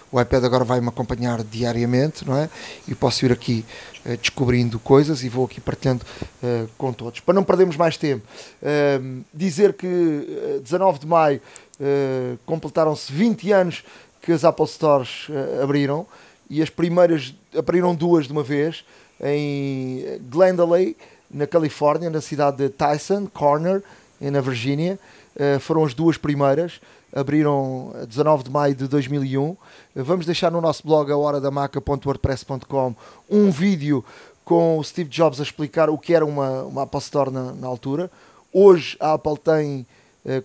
[0.10, 2.50] o iPad agora vai-me acompanhar diariamente, não é?
[2.88, 3.66] E posso ir aqui
[4.06, 6.06] uh, descobrindo coisas e vou aqui partilhando
[6.42, 7.20] uh, com todos.
[7.20, 8.26] Para não perdermos mais tempo,
[8.62, 11.42] uh, dizer que 19 de maio
[11.80, 13.86] Uh, completaram-se 20 anos
[14.22, 16.06] que as Apple Stores uh, abriram
[16.50, 18.84] e as primeiras abriram duas de uma vez
[19.24, 20.98] em Glendale,
[21.30, 23.84] na Califórnia, na cidade de Tyson Corner,
[24.20, 25.00] na Virgínia.
[25.36, 26.82] Uh, foram as duas primeiras,
[27.14, 29.56] abriram 19 de maio de 2001.
[29.96, 32.96] vamos deixar no nosso blog a horadamaca.wordpress.com
[33.30, 34.04] um vídeo
[34.44, 37.68] com o Steve Jobs a explicar o que era uma, uma Apple Store na, na
[37.68, 38.10] altura.
[38.52, 39.86] Hoje a Apple tem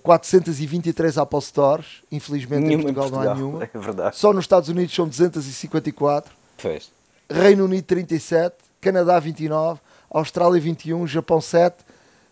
[0.02, 4.08] 423 eh, Apple Stores, infelizmente nenhuma em Portugal, em Portugal, não há nenhuma.
[4.08, 4.12] É.
[4.12, 6.32] Só nos Estados Unidos são 254.
[6.60, 6.90] Pois.
[7.30, 9.80] Reino Unido 37, Canadá 29,
[10.14, 11.84] Austrália 21, Japão 7,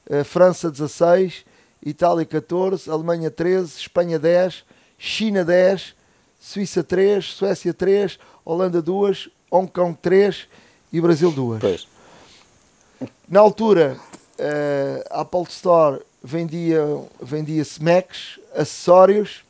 [0.08, 1.44] uh, França 16,
[1.84, 4.64] Itália 14, Alemanha 13, Espanha 10,
[4.96, 5.96] China 10,
[6.40, 10.46] Suíça 3, Suécia 3, Holanda 2, Hong Kong 3
[10.92, 11.60] e Brasil 2.
[11.60, 11.88] Pois.
[13.28, 13.98] Na altura,
[14.38, 16.80] uh, a Apple Store vendia,
[17.20, 19.42] vendia-se Macs, acessórios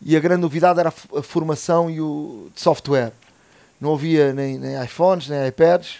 [0.00, 3.12] e a grande novidade era a formação e o de software.
[3.80, 5.98] Não havia nem, nem iPhones, nem iPads.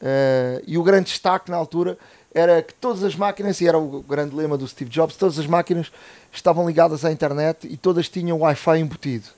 [0.00, 1.96] Uh, e o grande destaque na altura
[2.34, 5.46] era que todas as máquinas, e era o grande lema do Steve Jobs, todas as
[5.46, 5.90] máquinas
[6.30, 9.28] estavam ligadas à internet e todas tinham Wi-Fi embutido,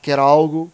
[0.00, 0.70] que era algo,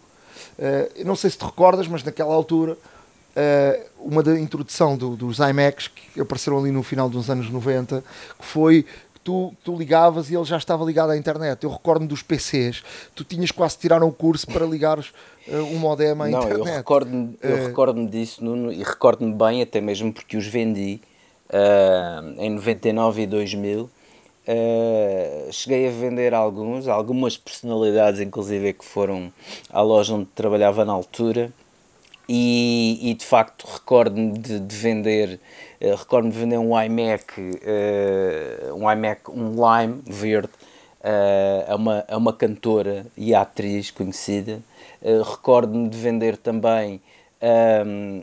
[0.59, 5.39] uh, não sei se te recordas, mas naquela altura uh, uma da introdução do, dos
[5.39, 8.05] iMacs que apareceram ali no final dos anos 90,
[8.39, 8.85] que foi
[9.23, 11.63] tu, tu ligavas e ele já estava ligado à internet.
[11.65, 12.83] Eu recordo-me dos PCs,
[13.15, 15.13] tu tinhas quase tirar um curso para ligares
[15.49, 16.59] uh, um modem à Não, internet.
[16.59, 21.01] Eu recordo-me eu uh, recordo disso, Nuno, e recordo-me bem, até mesmo porque os vendi
[21.49, 23.91] uh, em 99 e 2000.
[24.49, 29.33] Uh, cheguei a vender alguns, algumas personalidades, inclusive, que foram
[29.71, 31.53] à loja onde trabalhava na altura
[32.33, 35.41] e, e de facto recordo-me de, de, vender
[35.81, 40.53] uh, recordo-me de vender um iMac uh, um iMac um Lime verde
[41.01, 44.61] uh, a, uma, a uma cantora e atriz conhecida.
[45.03, 47.01] Recordo-me de vender também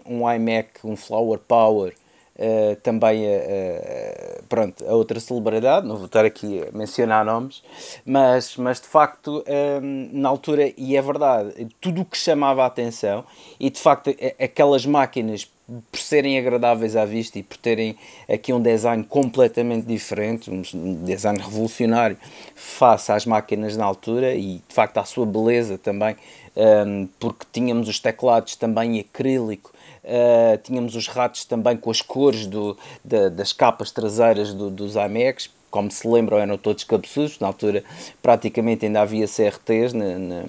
[0.05, 1.93] um, um iMac um Flower Power
[2.37, 7.63] Uh, também a, uh, pronto, a outra celebridade, não vou estar aqui a mencionar nomes,
[8.05, 9.43] mas, mas de facto,
[9.81, 13.25] um, na altura, e é verdade, tudo o que chamava a atenção,
[13.59, 15.51] e de facto, aquelas máquinas,
[15.91, 17.97] por serem agradáveis à vista e por terem
[18.31, 20.61] aqui um design completamente diferente, um
[21.03, 22.17] design revolucionário
[22.55, 26.15] face às máquinas na altura e de facto à sua beleza também,
[27.19, 29.73] porque tínhamos os teclados também acrílico
[30.07, 34.95] Uh, tínhamos os ratos também com as cores do, da, das capas traseiras do, dos
[34.95, 37.39] iMacs, como se lembram, eram todos cabeçudos.
[37.39, 37.83] Na altura,
[38.21, 40.43] praticamente ainda havia CRTs na, na,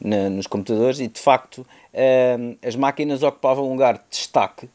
[0.00, 4.68] na, nos computadores, e de facto, uh, as máquinas ocupavam um lugar de destaque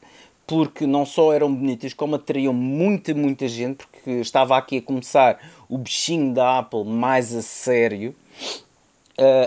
[0.47, 5.39] porque não só eram bonitas, como atraíam muita, muita gente, porque estava aqui a começar
[5.69, 8.13] o bichinho da Apple mais a sério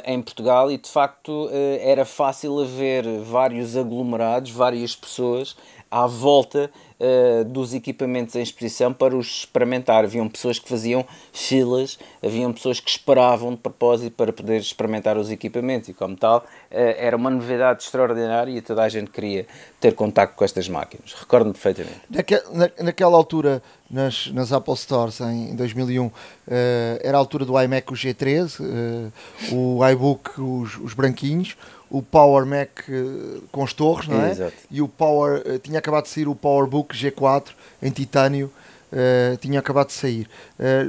[0.04, 5.56] em Portugal e de facto uh, era fácil haver vários aglomerados, várias pessoas
[5.90, 6.70] à volta
[7.04, 10.04] uh, dos equipamentos em exposição para os experimentar.
[10.04, 15.30] Haviam pessoas que faziam filas, haviam pessoas que esperavam de propósito para poder experimentar os
[15.30, 19.46] equipamentos e, como tal, uh, era uma novidade extraordinária e toda a gente queria
[19.80, 21.12] ter contato com estas máquinas.
[21.12, 22.00] Recordo-me perfeitamente.
[22.08, 26.12] Naque, na, naquela altura, nas, nas Apple Stores, em 2001, uh,
[26.48, 29.12] eh, era a altura do iMac o G13,
[29.52, 31.56] o iBook os, os branquinhos,
[31.94, 34.32] o Power Mac uh, com as torres, não é?
[34.32, 34.52] Exato.
[34.68, 38.50] E o Power, uh, tinha acabado de sair o PowerBook G4 em titânio,
[38.92, 40.28] uh, tinha acabado de sair.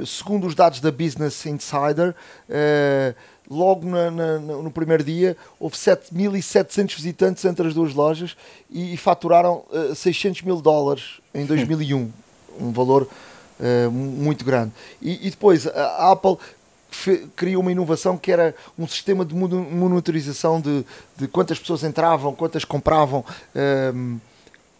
[0.04, 2.12] segundo os dados da Business Insider,
[3.48, 8.36] logo na, na, no primeiro dia houve 7.700 visitantes entre as duas lojas
[8.68, 9.64] e, e faturaram
[9.94, 12.10] 600 mil dólares em 2001,
[12.58, 13.08] um valor
[13.92, 14.72] muito grande.
[15.00, 16.36] E, e depois a Apple
[17.34, 20.84] criou uma inovação que era um sistema de monitorização de,
[21.16, 23.24] de quantas pessoas entravam, quantas compravam.
[23.94, 24.18] Um,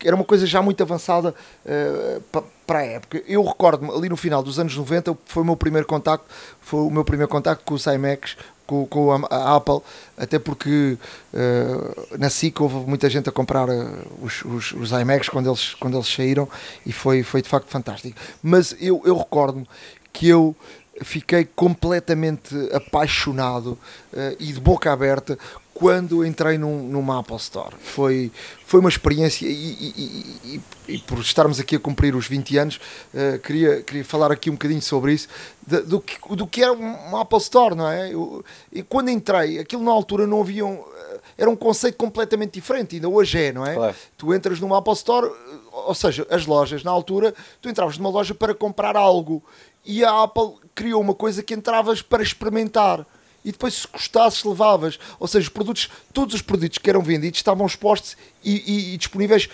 [0.05, 3.23] era uma coisa já muito avançada uh, para a época.
[3.27, 6.27] Eu recordo-me, ali no final dos anos 90, foi o meu primeiro contacto,
[6.61, 9.81] foi o meu primeiro contacto com os iMacs, com, com a, Apple,
[10.17, 10.99] até porque
[11.33, 15.75] uh, na SIC houve muita gente a comprar uh, os, os, os, iMacs quando eles,
[15.75, 16.49] quando eles saíram
[16.85, 18.19] e foi, foi de facto fantástico.
[18.43, 19.67] Mas eu, eu recordo-me
[20.13, 20.55] que eu
[21.03, 23.79] fiquei completamente apaixonado
[24.13, 25.39] uh, e de boca aberta
[25.77, 27.77] quando entrei num, numa Apple Store.
[27.79, 28.33] Foi,
[28.65, 32.81] foi uma experiência e, e, e, e por estarmos aqui a cumprir os 20 anos,
[33.13, 35.29] uh, queria, queria falar aqui um bocadinho sobre isso,
[35.67, 38.11] de, do, que, do que era uma Apple Store, não é?
[38.11, 42.53] Eu, e quando entrei, aquilo na altura não havia um, eh, era um conceito completamente
[42.53, 43.75] diferente, ainda hoje é, não é?
[43.75, 43.97] Claro.
[44.17, 45.31] Tu entras numa Apple Store,
[45.73, 49.43] ou seja, as lojas, na altura, tu entravas numa loja para comprar algo
[49.85, 53.05] e a Apple criou uma coisa que entravas para experimentar
[53.45, 54.99] e depois se gostasses levavas.
[55.19, 58.97] Ou seja, os produtos, todos os produtos que eram vendidos estavam expostos e, e, e
[58.97, 59.49] disponíveis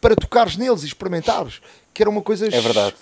[0.00, 1.60] para tocares neles e experimentares.
[1.92, 2.96] Que era uma coisa é verdade.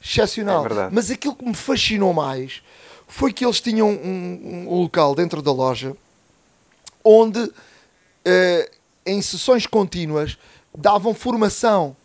[0.00, 0.64] excepcional.
[0.64, 0.94] É verdade.
[0.94, 2.62] Mas aquilo que me fascinou mais
[3.08, 5.96] foi que eles tinham um, um local dentro da loja
[7.02, 8.70] onde uh,
[9.06, 10.36] em sessões contínuas
[10.76, 11.96] davam formação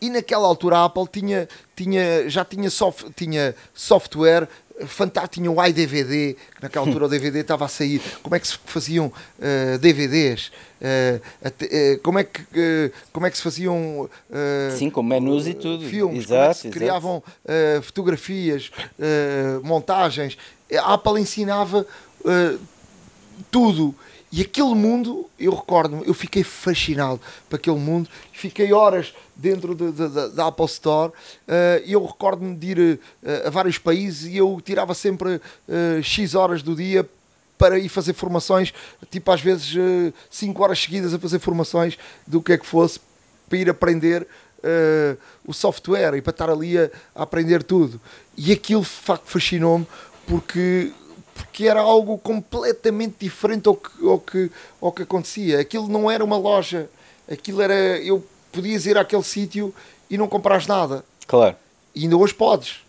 [0.00, 4.48] e naquela altura a Apple tinha, tinha, já tinha, soft, tinha software
[4.86, 8.48] fantástico, tinha o iDVD, que naquela altura o DVD estava a sair, como é que
[8.48, 13.42] se faziam uh, eh, DVDs, uh, eh, uh, como, é que, como é que se
[13.42, 14.08] faziam
[14.76, 15.84] Sim, com menus e tudo.
[15.86, 17.22] filmes, exato, como é que se criavam
[17.82, 18.70] fotografias,
[19.62, 20.36] montagens,
[20.72, 21.86] a Apple ensinava
[23.50, 23.94] tudo
[24.32, 30.46] e aquele mundo, eu recordo-me, eu fiquei fascinado para aquele mundo, fiquei horas dentro da
[30.46, 34.94] Apple Store uh, e eu recordo-me de ir uh, a vários países e eu tirava
[34.94, 37.08] sempre uh, X horas do dia
[37.58, 38.72] para ir fazer formações,
[39.10, 39.74] tipo às vezes
[40.30, 42.98] 5 horas seguidas a fazer formações do que é que fosse,
[43.50, 44.26] para ir aprender
[45.46, 48.00] o software e para estar ali a, a aprender tudo.
[48.34, 49.86] E aquilo de facto fascinou-me
[50.26, 50.90] porque
[51.34, 55.60] porque era algo completamente diferente ao que, ao que, ao que acontecia.
[55.60, 56.88] Aquilo não era uma loja,
[57.30, 57.74] aquilo era.
[57.98, 59.74] Eu podias ir àquele sítio
[60.08, 61.04] e não comprares nada.
[61.26, 61.56] Claro.
[61.94, 62.80] E ainda hoje podes.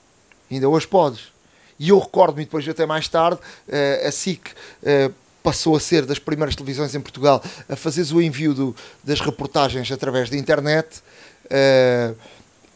[0.49, 1.31] Ainda hoje podes.
[1.79, 6.19] E eu recordo-me depois, até mais tarde, uh, a SIC uh, passou a ser das
[6.19, 11.01] primeiras televisões em Portugal a fazer o envio do, das reportagens através da internet.
[11.45, 12.15] Uh,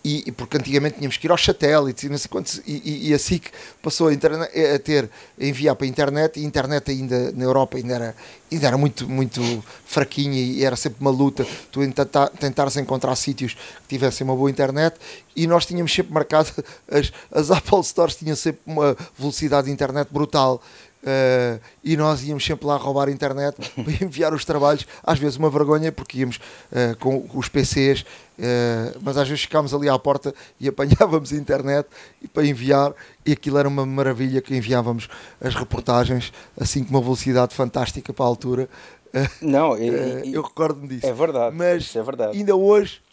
[0.08, 3.18] e, porque antigamente tínhamos que ir aos satélites e não sei quantos, e, e, a
[3.18, 3.50] SIC
[3.82, 7.44] passou a, internet, a ter a enviar para a internet, e a internet ainda na
[7.44, 8.16] Europa ainda era,
[8.52, 9.42] ainda era muito, muito
[9.84, 14.50] fraquinha e era sempre uma luta tu tentar, tentares encontrar sítios que tivessem uma boa
[14.50, 14.96] internet
[15.36, 16.52] e nós tínhamos sempre marcado
[16.88, 20.62] as, as Apple Stores tinham sempre uma velocidade de internet brutal
[21.06, 25.38] Uh, e nós íamos sempre lá roubar a internet para enviar os trabalhos, às vezes
[25.38, 28.06] uma vergonha, porque íamos uh, com os PCs, uh,
[28.40, 31.88] eh, mas às vezes ficámos ali à porta e apanhávamos a internet
[32.24, 32.92] e para enviar,
[33.24, 35.08] e aquilo era uma maravilha que enviávamos
[35.40, 38.68] as reportagens assim com uma velocidade fantástica para a altura.
[39.40, 41.06] Não, eu recordo-me disso.
[41.06, 42.36] É verdade, mas é verdade.
[42.36, 43.06] ainda hoje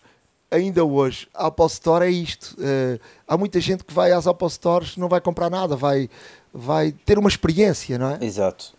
[0.51, 2.55] ainda hoje, a Apple Store é isto.
[3.27, 6.11] Há muita gente que vai às Apple Stores não vai comprar nada, vai,
[6.53, 8.19] vai ter uma experiência, não é?
[8.21, 8.75] Exato,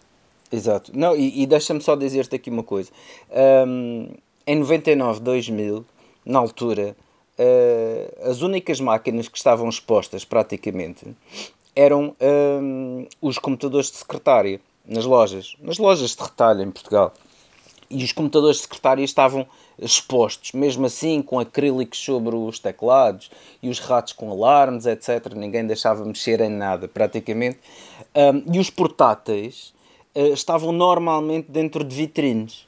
[0.51, 0.91] exato.
[0.95, 2.91] Não, e, e deixa-me só dizer-te aqui uma coisa.
[3.67, 4.09] Um,
[4.45, 5.85] em 99, 2000,
[6.25, 6.95] na altura,
[7.39, 11.05] uh, as únicas máquinas que estavam expostas praticamente
[11.75, 17.13] eram um, os computadores de secretária nas lojas, nas lojas de retalho em Portugal.
[17.93, 19.45] E os computadores de secretária estavam
[19.77, 23.29] expostos, mesmo assim com acrílicos sobre os teclados
[23.61, 25.33] e os ratos com alarmes, etc.
[25.35, 27.59] Ninguém deixava mexer em nada, praticamente.
[28.15, 29.73] Um, e os portáteis
[30.15, 32.67] uh, estavam normalmente dentro de vitrines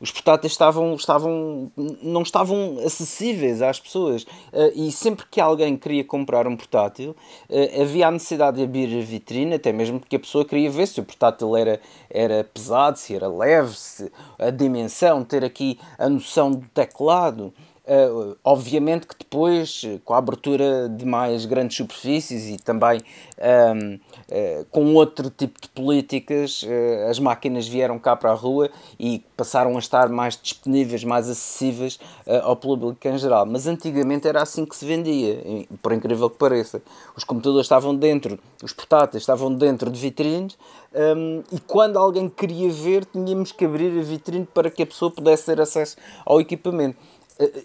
[0.00, 1.70] os portáteis estavam, estavam,
[2.02, 4.22] não estavam acessíveis às pessoas.
[4.52, 7.16] Uh, e sempre que alguém queria comprar um portátil,
[7.48, 10.86] uh, havia a necessidade de abrir a vitrine, até mesmo porque a pessoa queria ver
[10.86, 16.08] se o portátil era, era pesado, se era leve, se a dimensão, ter aqui a
[16.08, 17.52] noção do teclado.
[17.88, 23.00] Uh, obviamente que depois, com a abertura de mais grandes superfícies e também
[23.38, 28.34] um, uh, eh, com outro tipo de políticas, uh, as máquinas vieram cá para a
[28.34, 28.68] rua
[29.00, 31.98] e passaram a estar mais disponíveis, mais acessíveis
[32.42, 33.46] ao público em geral.
[33.46, 35.40] Mas antigamente era assim que se vendia,
[35.80, 36.82] por incrível que pareça.
[37.16, 40.58] Os computadores estavam dentro, os portáteis estavam dentro de vitrines
[40.94, 45.10] um, e quando alguém queria ver, tínhamos que abrir a vitrine para que a pessoa
[45.10, 46.96] pudesse ter acesso ao equipamento.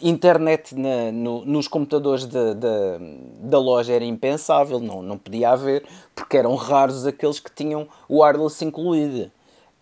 [0.01, 5.83] Internet na, no, nos computadores de, de, da loja era impensável, não, não podia haver,
[6.13, 9.31] porque eram raros aqueles que tinham o wireless incluído.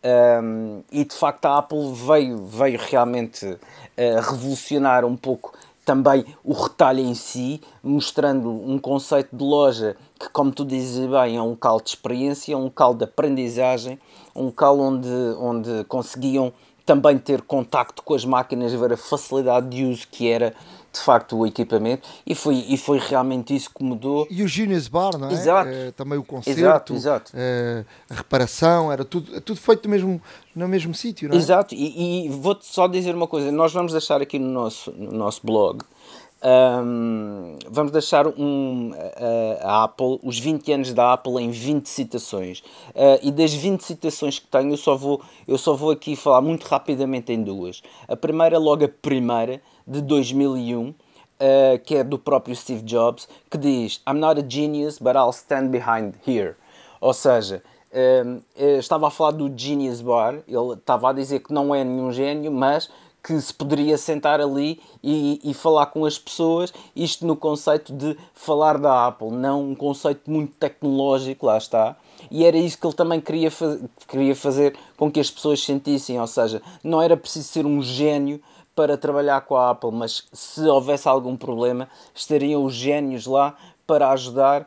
[0.04, 5.54] Um, e de facto a Apple veio, veio realmente uh, revolucionar um pouco
[5.86, 11.38] também o retalho em si, mostrando um conceito de loja que, como tu dizes bem,
[11.38, 14.00] é um local de experiência, um local de aprendizagem,
[14.36, 16.54] um local onde, onde conseguiam
[16.92, 20.54] também ter contacto com as máquinas, ver a facilidade de uso que era
[20.92, 24.28] de facto o equipamento e foi, e foi realmente isso que mudou.
[24.30, 25.32] E o Genius Bar, não é?
[25.32, 25.70] Exato.
[25.70, 27.32] É, também o concerto, exato, exato.
[27.34, 30.22] É, a reparação, era tudo, tudo feito no mesmo,
[30.54, 31.38] no mesmo sítio, não é?
[31.38, 35.14] Exato, e, e vou-te só dizer uma coisa, nós vamos deixar aqui no nosso, no
[35.14, 35.86] nosso blog
[36.44, 38.92] um, vamos deixar um,
[39.62, 42.60] a, a, Apple, os 20 anos da Apple em 20 citações.
[42.90, 46.42] Uh, e das 20 citações que tenho, eu só, vou, eu só vou aqui falar
[46.42, 47.84] muito rapidamente em duas.
[48.08, 50.96] A primeira, logo a primeira, de 2001, uh,
[51.40, 55.32] ah, que é do próprio Steve Jobs, que diz: I'm not a genius, but I'll
[55.32, 56.56] stand behind here.
[57.00, 57.64] Ou seja,
[58.26, 62.12] um, estava a falar do Genius Bar, ele estava a dizer que não é nenhum
[62.12, 62.90] gênio, mas
[63.24, 68.18] que se poderia sentar ali e, e, falar com as pessoas, isto no conceito de
[68.34, 71.96] falar da Apple, não um conceito muito tecnológico, lá está.
[72.32, 73.52] E era isso que ele também queria,
[74.08, 78.42] queria fazer com que as pessoas sentissem, ou seja, não era preciso ser um gênio
[78.76, 83.56] para trabalhar com a Apple, mas se houvesse algum problema, estariam os gênios lá
[83.86, 84.66] para ajudar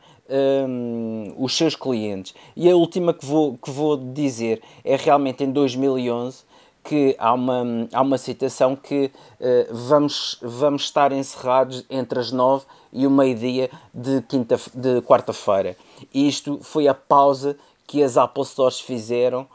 [0.68, 2.34] um, os seus clientes.
[2.54, 6.43] E a última que vou, que vou dizer é realmente em 2011
[6.84, 9.10] que há uma, há uma citação que
[9.40, 15.76] uh, vamos, vamos estar encerrados entre as nove e o meio-dia de, quinta, de quarta-feira.
[16.12, 17.56] Isto foi a pausa
[17.86, 19.46] que as Apple Stores fizeram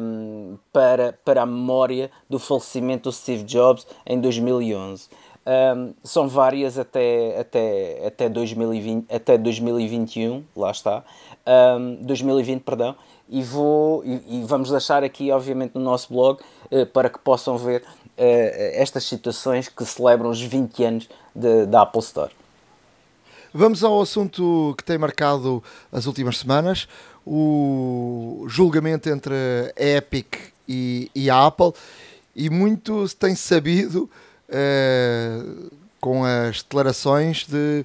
[0.00, 5.08] um, para, para a memória do falecimento do Steve Jobs em 2011.
[5.48, 11.02] Um, são várias até, até, até, 2020, até 2021, lá está,
[11.78, 12.94] um, 2020, perdão,
[13.28, 17.58] e, vou, e, e, vamos deixar aqui, obviamente, no nosso blog uh, para que possam
[17.58, 17.84] ver uh,
[18.16, 21.08] estas situações que celebram os 20 anos
[21.68, 22.32] da Apple Store.
[23.52, 25.62] Vamos ao assunto que tem marcado
[25.92, 26.88] as últimas semanas:
[27.24, 29.34] o julgamento entre
[29.78, 31.72] a Epic e, e a Apple.
[32.34, 34.08] E muito se tem sabido
[34.48, 35.70] uh,
[36.00, 37.84] com as declarações de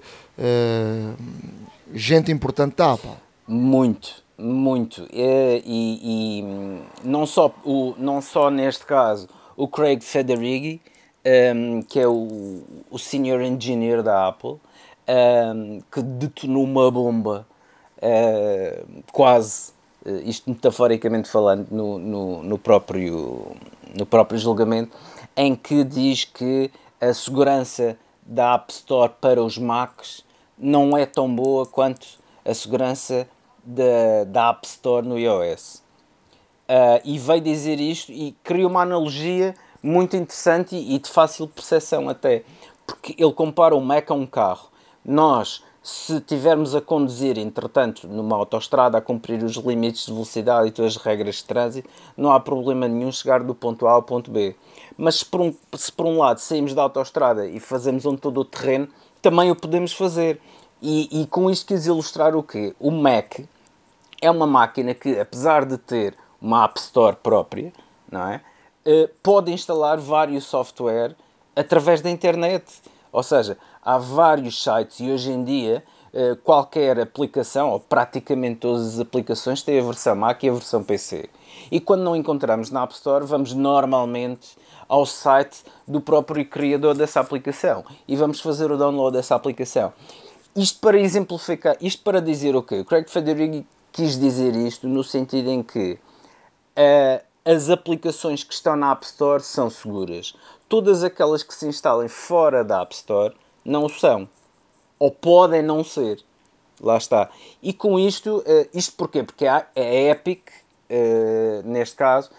[1.94, 3.12] gente importante da Apple.
[3.48, 5.08] Muito, muito.
[5.12, 10.82] E, e, e, não, só, o, não só neste caso o Craig Federighi,
[11.56, 14.58] um, que é o, o senior engineer da Apple,
[15.08, 17.48] um, que detonou uma bomba
[17.98, 19.72] uh, quase,
[20.06, 23.56] uh, isto metaforicamente falando, no, no, no, próprio,
[23.98, 24.96] no próprio julgamento,
[25.36, 26.70] em que diz que
[27.00, 30.24] a segurança da App Store para os Macs
[30.58, 32.08] não é tão boa quanto
[32.46, 33.28] a segurança
[33.64, 35.82] da, da App Store no iOS.
[36.64, 41.48] Uh, e veio dizer isto e criou uma analogia muito interessante e, e de fácil
[41.48, 42.44] percepção até,
[42.88, 44.70] porque ele compara o Mac a um carro.
[45.04, 50.72] Nós, se tivermos a conduzir, entretanto, numa autoestrada a cumprir os limites de velocidade e
[50.72, 54.32] todas as regras de trânsito, não há problema nenhum chegar do ponto A ao ponto
[54.32, 54.56] B.
[54.98, 58.40] Mas se por um, se por um lado saímos da autoestrada e fazemos um todo
[58.40, 58.88] o terreno,
[59.22, 60.40] também o podemos fazer.
[60.86, 62.76] E, e com isto quis ilustrar o quê?
[62.78, 63.40] O Mac
[64.22, 67.72] é uma máquina que, apesar de ter uma App Store própria,
[68.12, 68.42] não é?
[68.86, 71.16] Uh, pode instalar vários software
[71.56, 72.66] através da internet.
[73.14, 75.82] Ou seja, há vários sites e hoje em dia
[76.14, 80.84] uh, qualquer aplicação, ou praticamente todas as aplicações, tem a versão Mac e a versão
[80.84, 81.30] PC.
[81.72, 84.58] E quando não encontramos na App Store, vamos normalmente
[84.90, 89.94] ao site do próprio criador dessa aplicação e vamos fazer o download dessa aplicação.
[90.56, 92.86] Isto para exemplificar, isto para dizer o okay, quê?
[92.86, 95.94] Craig Federighi quis dizer isto no sentido em que
[96.78, 100.36] uh, as aplicações que estão na App Store são seguras.
[100.70, 103.36] Todas aquelas que se instalem fora da App Store
[103.66, 104.30] não são.
[105.00, 106.24] Ou podem não ser.
[106.80, 107.30] Lá está.
[107.62, 109.24] E com isto, uh, isto porquê?
[109.24, 110.50] Porque a, Epic,
[110.90, 112.30] uh, neste caso,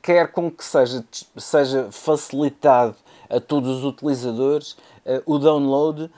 [0.00, 1.04] quer com que seja,
[1.36, 2.94] seja facilitado
[3.28, 4.76] a todos os utilizadores
[5.24, 6.10] o download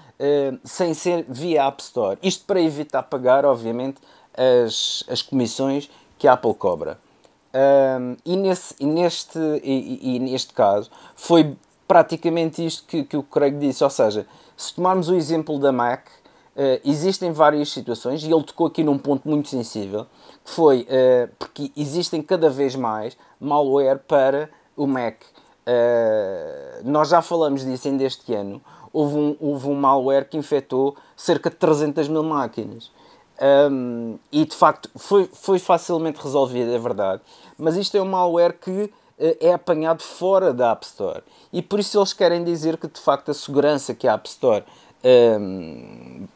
[0.64, 2.18] sem ser via App Store.
[2.22, 4.00] Isto para evitar pagar, obviamente,
[4.38, 6.98] as, as comissões que a Apple cobra.
[7.54, 11.56] Um, e, nesse, e, neste, e, e, neste caso foi
[11.88, 16.06] praticamente isto que, que o Craig disse, ou seja, se tomarmos o exemplo da Mac,
[16.08, 20.06] uh, existem várias situações, e ele tocou aqui num ponto muito sensível,
[20.44, 25.22] que foi uh, porque existem cada vez mais malware para o Mac.
[25.66, 28.60] Uh, nós já falamos disso ainda este ano.
[28.98, 32.90] Houve um, houve um malware que infectou cerca de 300 mil máquinas.
[33.70, 37.22] Um, e de facto foi, foi facilmente resolvido, é verdade.
[37.56, 41.22] Mas isto é um malware que uh, é apanhado fora da App Store.
[41.52, 44.64] E por isso eles querem dizer que de facto a segurança que a App Store
[45.40, 46.26] um,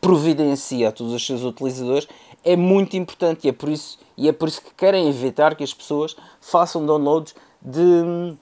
[0.00, 2.06] providencia a todos os seus utilizadores
[2.44, 5.64] é muito importante e é por isso, e é por isso que querem evitar que
[5.64, 8.36] as pessoas façam downloads de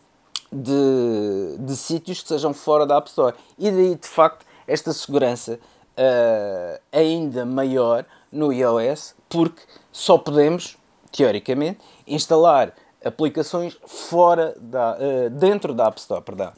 [0.53, 3.35] de, de sítios que sejam fora da App Store.
[3.59, 5.59] E daí, de facto, esta segurança
[5.97, 10.77] uh, ainda maior no iOS, porque só podemos,
[11.11, 12.75] teoricamente, instalar
[13.05, 16.53] aplicações fora da, uh, dentro da App Store, perdão.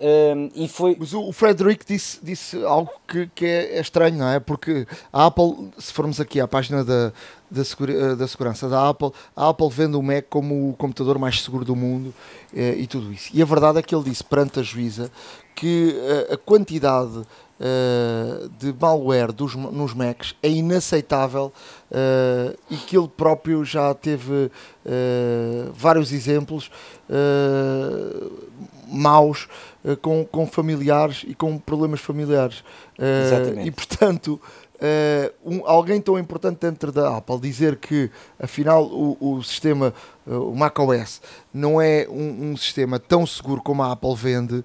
[0.00, 0.96] Um, e foi...
[0.98, 4.40] Mas o Frederick disse, disse algo que, que é, é, estranho, não é?
[4.40, 7.12] Porque a Apple, se formos aqui à página da,
[7.50, 11.18] da, segura, eh, da segurança da Apple, a Apple vende o Mac como o computador
[11.18, 12.14] mais seguro do mundo
[12.54, 13.30] eh, e tudo isso.
[13.34, 15.10] E a verdade é que ele disse perante a juíza
[15.54, 17.22] que eh, a quantidade
[17.60, 21.52] Uh, de malware dos, nos Macs é inaceitável
[21.90, 26.70] uh, e que ele próprio já teve uh, vários exemplos
[28.90, 29.46] maus
[30.02, 32.64] com, com familiares e com problemas familiares.
[33.66, 34.40] e portanto.
[35.44, 38.10] Um, alguém tão importante dentro da Apple dizer que
[38.42, 39.92] afinal o, o sistema,
[40.26, 41.20] o macOS,
[41.52, 44.64] não é um, um, sistema tão seguro como a Apple vende,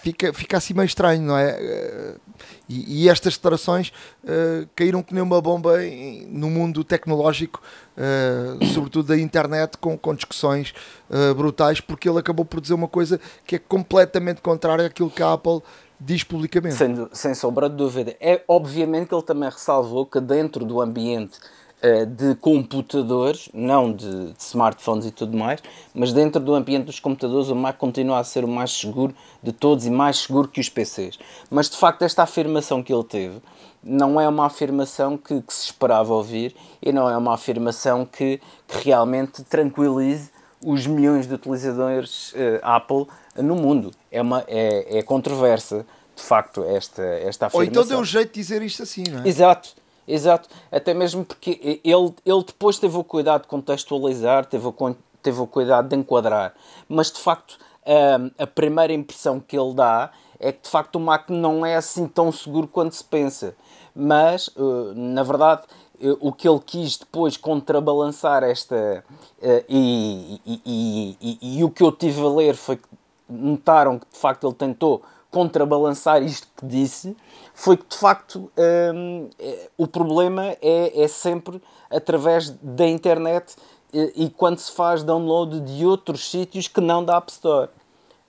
[0.00, 2.14] fica, fica assim meio estranho, não é?
[2.38, 3.92] Eh, e, e estas declarações
[4.24, 7.62] uh, caíram que nem uma bomba em, no mundo tecnológico,
[7.96, 10.74] uh, sobretudo da internet, com, com discussões
[11.10, 15.22] uh, brutais, porque ele acabou por dizer uma coisa que é completamente contrária àquilo que
[15.22, 15.62] a Apple
[16.00, 16.76] diz publicamente.
[16.76, 18.16] Sem, sem sombra de dúvida.
[18.20, 21.57] É obviamente que ele também ressalvou que dentro do ambiente eh,
[22.06, 25.62] de computadores, não de, de, smartphones e tudo mais,
[25.94, 29.52] mas dentro do ambiente dos computadores o Mac continua a ser o mais seguro de
[29.52, 31.18] todos e mais seguro que os PCs.
[31.48, 33.40] Mas de facto esta afirmação que ele teve
[33.82, 38.40] não é uma afirmação que, que se esperava ouvir e não é uma afirmação que,
[38.66, 40.30] que realmente tranquilize
[40.64, 43.06] os milhões de utilizadores uh, Apple
[43.36, 43.92] no mundo.
[44.10, 47.60] É, uma, é, é controversa, de facto, esta, esta afirmação.
[47.60, 49.28] Ou então deu um jeito de dizer isto assim, não é?
[49.28, 49.70] Exato.
[50.08, 55.40] Exato, até mesmo porque ele, ele depois teve o cuidado de contextualizar, teve o, teve
[55.40, 56.54] o cuidado de enquadrar,
[56.88, 61.00] mas de facto a, a primeira impressão que ele dá é que de facto o
[61.00, 63.54] Mac não é assim tão seguro quanto se pensa.
[63.94, 65.62] Mas, eh, na verdade,
[66.00, 69.04] eh, o que ele quis depois contrabalançar esta.
[69.42, 72.86] Eh, e, e, e, e, o que eu tive a ler foi que
[73.28, 77.16] notaram que de facto ele tentou contrabalançar isto que disse
[77.54, 78.50] foi que de facto
[78.94, 79.28] um,
[79.76, 81.60] o problema é, é sempre
[81.90, 83.56] através da internet
[83.92, 87.68] e, e quando se faz download de outros sítios que não da App Store.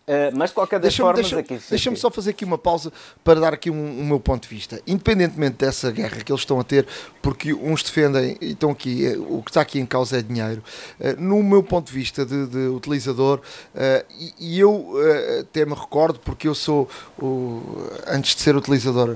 [0.09, 2.91] Uh, mas de qualquer das formas deixa, aqui Deixa-me só fazer aqui uma pausa
[3.23, 4.81] para dar aqui um, um, meu ponto de vista.
[4.87, 6.87] Independentemente dessa guerra que eles estão a ter,
[7.21, 10.63] porque uns defendem e estão aqui, eh, o que está aqui em causa é dinheiro.
[10.99, 14.95] Uh, no meu ponto de vista de, de utilizador, uh, e, e, eu
[15.41, 16.89] até me recordo, porque eu sou,
[17.21, 17.61] o,
[18.07, 19.15] antes de ser utilizador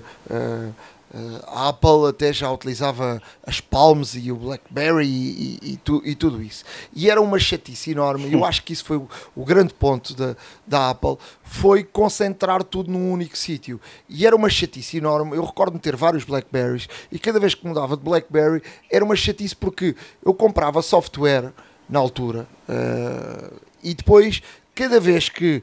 [1.45, 6.15] a Apple até já utilizava as Palms e o BlackBerry e, e, e, tu, e,
[6.15, 6.63] tudo isso.
[6.93, 8.33] E era uma chatice enorme.
[8.33, 10.35] Eu acho que isso foi o, o grande ponto da,
[10.65, 13.79] da Apple, foi concentrar tudo num único sítio.
[14.09, 15.37] E era uma chatice enorme.
[15.37, 19.55] Eu recordo-me ter vários Blackberries e cada vez que mudava de Blackberry era uma chatice
[19.55, 19.95] porque
[20.25, 21.53] eu comprava software
[21.87, 24.41] na altura uh, e depois,
[24.73, 25.61] cada vez que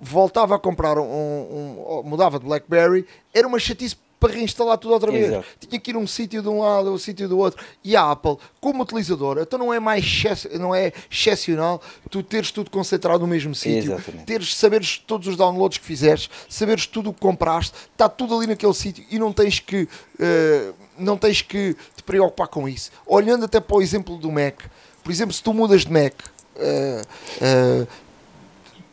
[0.00, 4.94] voltava a comprar um, um, um mudava de BlackBerry, era uma chatice para reinstalar tudo
[4.94, 5.28] outra vez.
[5.28, 5.46] Exato.
[5.60, 7.64] Tinha que ir um sítio de um lado, um sítio do outro.
[7.84, 10.24] E a Apple, como utilizador, então não é mais
[10.58, 15.78] não é excepcional tu teres tudo concentrado no mesmo sítio, teres saberes todos os downloads
[15.78, 19.60] que fizeste, saberes tudo o que compraste, está tudo ali naquele sítio e não tens
[19.60, 22.90] que uh, não tens que te preocupar com isso.
[23.06, 24.62] Olhando até para o exemplo do Mac,
[25.02, 26.14] por exemplo, se tu mudas de Mac,
[26.56, 27.88] uh, uh,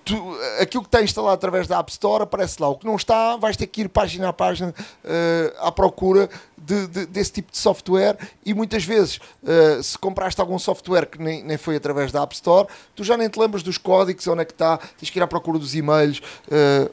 [0.05, 2.69] tu, aquilo que está instalado através da App Store aparece lá.
[2.69, 6.87] O que não está, vais ter que ir página a página uh, à procura de,
[6.87, 11.43] de, desse tipo de software e muitas vezes, uh, se compraste algum software que nem,
[11.43, 14.45] nem foi através da App Store, tu já nem te lembras dos códigos, onde é
[14.45, 16.19] que está, tens que ir à procura dos e-mails.
[16.47, 16.89] Uh,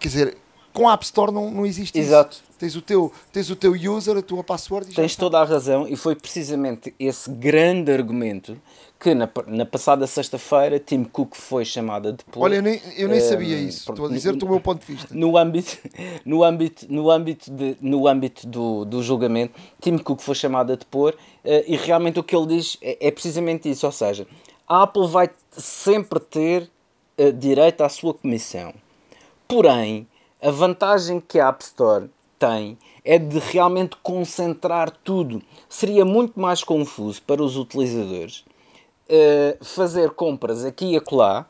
[0.00, 0.38] quer dizer,
[0.72, 2.36] com a App Store não, não existe Exato.
[2.36, 2.46] isso.
[2.58, 4.94] Tens o, teu, tens o teu user, a tua password.
[4.94, 8.56] tens toda a razão, e foi precisamente esse grande argumento
[8.98, 12.44] que na, na passada sexta-feira Tim Cook foi chamado a depor.
[12.44, 15.14] Olha, eu nem, eu nem sabia isso, estou a dizer-te o meu ponto de vista.
[15.14, 15.78] No âmbito,
[16.24, 20.76] no âmbito, no âmbito, de, no âmbito do, do julgamento, Tim Cook foi chamado a
[20.76, 24.26] depor uh, e realmente o que ele diz é, é precisamente isso, ou seja,
[24.66, 26.70] a Apple vai sempre ter
[27.18, 28.72] uh, direito à sua comissão.
[29.46, 30.08] Porém,
[30.42, 35.42] a vantagem que a App Store tem é de realmente concentrar tudo.
[35.68, 38.44] Seria muito mais confuso para os utilizadores
[39.08, 41.46] uh, fazer compras aqui e acolá,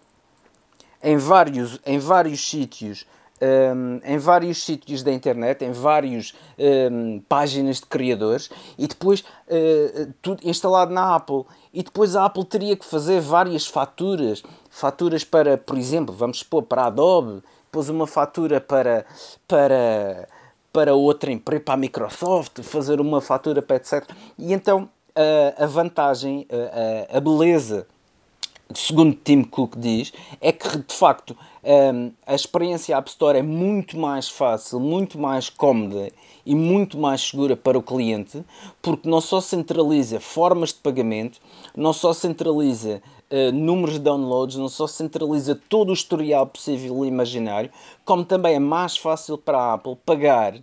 [1.02, 3.06] em vários, em vários sítios
[3.40, 10.12] um, em vários sítios da internet, em várias um, páginas de criadores e depois uh,
[10.22, 11.44] tudo instalado na Apple.
[11.72, 16.62] E depois a Apple teria que fazer várias faturas, faturas para, por exemplo, vamos supor,
[16.62, 19.04] para a Adobe, depois uma fatura para,
[19.46, 20.28] para,
[20.72, 24.08] para outra empresa, para a Microsoft, fazer uma fatura para etc.
[24.38, 27.86] E então uh, a vantagem, uh, a beleza
[28.74, 33.96] segundo Tim Cook diz, é que de facto um, a experiência App Store é muito
[33.96, 36.10] mais fácil, muito mais cómoda
[36.44, 38.44] e muito mais segura para o cliente,
[38.82, 41.40] porque não só centraliza formas de pagamento,
[41.76, 47.08] não só centraliza uh, números de downloads, não só centraliza todo o historial possível e
[47.08, 47.70] imaginário,
[48.04, 50.54] como também é mais fácil para a Apple pagar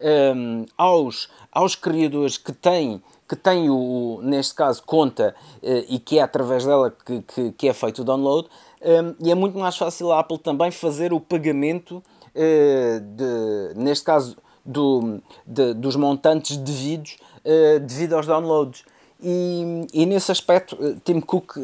[0.00, 3.00] um, aos, aos criadores que têm
[3.32, 7.66] que tem, o, neste caso, conta uh, e que é através dela que, que, que
[7.66, 8.46] é feito o download,
[8.82, 12.02] um, ehm, e é muito mais fácil a Apple também fazer o pagamento,
[12.36, 18.84] uh, de, neste caso, do, de, dos montantes devidos uh, devido aos downloads.
[19.18, 21.56] E, e nesse aspecto, Tim Cook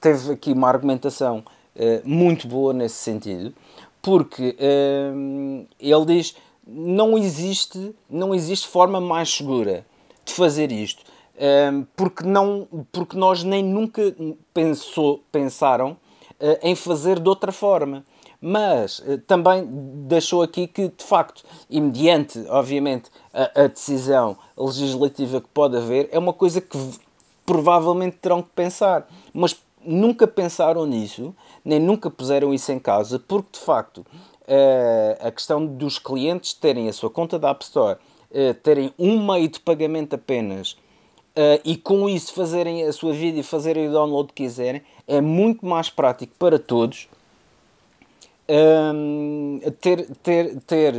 [0.00, 1.44] teve aqui uma argumentação
[2.04, 3.54] muito boa nesse sentido,
[4.00, 6.34] porque ehm, ele diz
[6.66, 9.84] não existe, não existe forma mais segura
[10.24, 11.11] de fazer isto
[11.96, 14.14] porque, não, porque nós nem nunca
[14.54, 15.96] pensou, pensaram
[16.42, 18.04] uh, em fazer de outra forma.
[18.40, 19.66] Mas uh, também
[20.06, 26.08] deixou aqui que, de facto, e mediante, obviamente, a, a, decisão legislativa que pode haver,
[26.12, 26.78] é uma coisa que
[27.46, 29.08] provavelmente terão que pensar.
[29.32, 31.34] Mas nunca pensaram nisso,
[31.64, 36.88] nem nunca puseram isso em causa, porque, de facto, uh, a questão dos clientes terem
[36.88, 37.98] a sua conta da App Store,
[38.62, 40.74] terem um meio de pagamento apenas
[41.34, 45.20] Uh, e com isso fazerem a sua vida e fazerem o download que quiserem, é
[45.20, 47.08] muito mais prático para todos
[48.48, 50.94] um, ter, ter, ter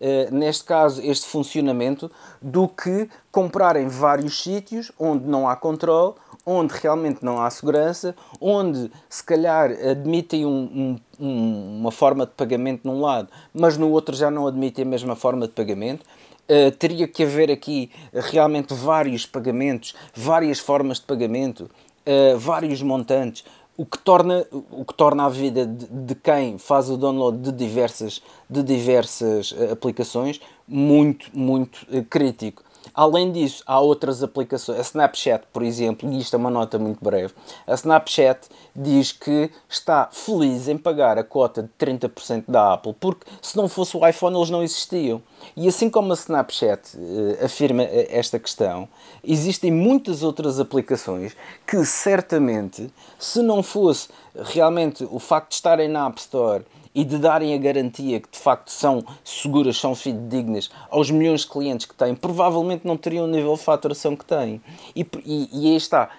[0.00, 2.10] uh, neste caso, este funcionamento
[2.40, 6.14] do que comprar em vários sítios onde não há controle,
[6.44, 12.82] onde realmente não há segurança, onde se calhar admitem um, um, uma forma de pagamento
[12.84, 16.04] num lado, mas no outro já não admitem a mesma forma de pagamento.
[16.50, 21.70] Uh, teria que haver aqui realmente vários pagamentos, várias formas de pagamento,
[22.06, 23.44] uh, vários montantes,
[23.76, 27.52] o que torna, o que torna a vida de, de, quem faz o download de
[27.52, 32.64] diversas, de diversas uh, aplicações muito, muito crítico.
[32.94, 34.78] Além disso, há outras aplicações.
[34.78, 37.32] A Snapchat, por exemplo, e isto é uma nota muito breve.
[37.66, 43.26] A Snapchat diz que está feliz em pagar a cota de 30% da Apple, porque
[43.42, 45.22] se não fosse o iPhone eles não existiam.
[45.56, 48.88] E assim como a Snapchat uh, afirma eh, esta questão,
[49.24, 51.36] existem muitas outras aplicações
[51.66, 56.64] que certamente, se não fosse realmente o facto de estarem na App Store
[56.98, 61.46] e de darem a garantia que de facto são seguras, são fidedignas aos milhões de
[61.46, 64.60] clientes que têm, provavelmente não teriam o nível de faturação que têm.
[64.96, 66.10] E, e, e aí está.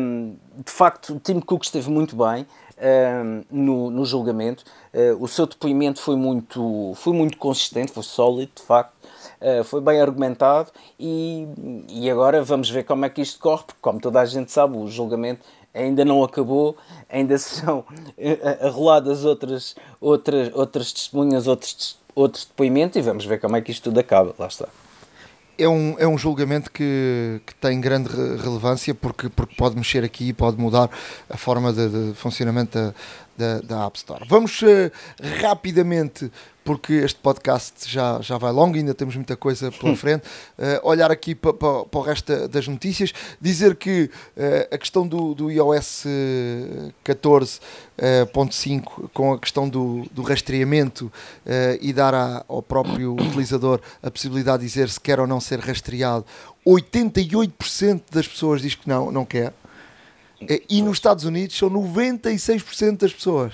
[0.00, 2.46] Um, de facto, o Tim Cook esteve muito bem.
[2.78, 4.64] Um, no, no, julgamento.
[4.92, 8.94] Uh, o seu depoimento foi muito, foi muito consistente, foi sólido, de facto.
[9.40, 11.46] Uh, foi bem argumentado e,
[11.88, 14.76] e agora vamos ver como é que isto corre, porque, como toda a gente sabe,
[14.76, 15.40] o julgamento
[15.76, 16.76] ainda não acabou,
[17.08, 17.84] ainda são
[18.60, 23.84] arroladas outras, outras, outras testemunhas, outros, outros depoimentos e vamos ver como é que isto
[23.84, 24.34] tudo acaba.
[24.38, 24.68] Lá está.
[25.58, 30.32] É um, é um julgamento que, que tem grande relevância porque, porque pode mexer aqui,
[30.32, 30.90] pode mudar
[31.30, 32.94] a forma de, de funcionamento da,
[33.36, 34.24] da, da App Store.
[34.28, 34.90] Vamos uh,
[35.40, 36.30] rapidamente
[36.66, 40.24] porque este podcast já, já vai longo, ainda temos muita coisa pela frente.
[40.58, 45.06] Uh, olhar aqui para, para, para o resto das notícias, dizer que uh, a questão
[45.06, 46.04] do, do iOS
[47.04, 51.10] 14.5 uh, com a questão do, do rastreamento
[51.80, 55.60] e dar a, ao próprio utilizador a possibilidade de dizer se quer ou não ser
[55.60, 56.26] rastreado,
[56.66, 59.52] 88% das pessoas diz que não, não quer.
[60.68, 63.52] E nos Estados Unidos são 96% das pessoas.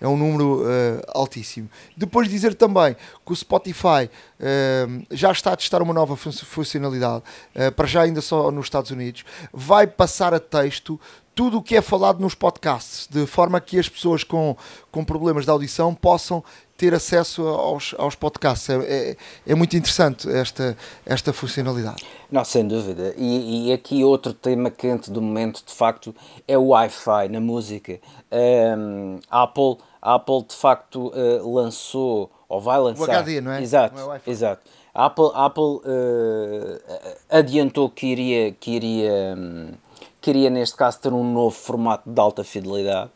[0.00, 1.70] É um número uh, altíssimo.
[1.96, 2.94] Depois dizer também
[3.24, 7.22] que o Spotify uh, já está a testar uma nova fun funcionalidade,
[7.54, 11.00] uh, para já ainda só nos Estados Unidos, vai passar a texto
[11.36, 14.56] tudo o que é falado nos podcasts, de forma que as pessoas com,
[14.90, 16.42] com problemas de audição possam
[16.78, 18.70] ter acesso aos, aos podcasts.
[18.70, 19.16] É, é,
[19.46, 20.74] é, muito interessante esta,
[21.04, 22.02] esta funcionalidade.
[22.32, 23.14] Não, sem dúvida.
[23.18, 26.14] E, e, aqui outro tema quente do momento, de facto,
[26.48, 28.00] é o Wi-Fi na música.
[28.32, 33.08] Um, Apple, Apple, de facto, uh, lançou, ou vai lançar...
[33.08, 33.62] O HD, não é?
[33.62, 34.62] Exato, não é exato.
[34.94, 36.80] A Apple, Apple uh,
[37.28, 39.68] adiantou que iria, que, iria, um,
[40.26, 43.12] que iria, neste caso, ter um novo formato de alta fidelidade.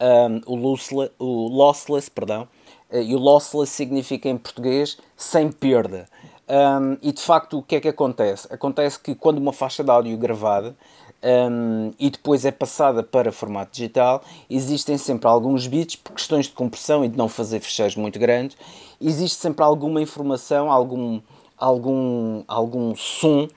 [0.00, 2.48] Um, o, lossless, o lossless, perdão,
[2.90, 6.08] eh, e o lossless significa em português sem perda.
[6.48, 8.48] Um, e de facto, o que é que acontece?
[8.50, 10.74] Acontece que quando uma faixa de áudio gravada
[11.22, 16.52] um, e depois é passada para formato digital, existem sempre alguns bits, por questões de
[16.52, 18.56] compressão e de não fazer fecheiros muito grandes,
[18.98, 21.20] existe sempre alguma informação, algum,
[21.58, 23.48] algum, algum som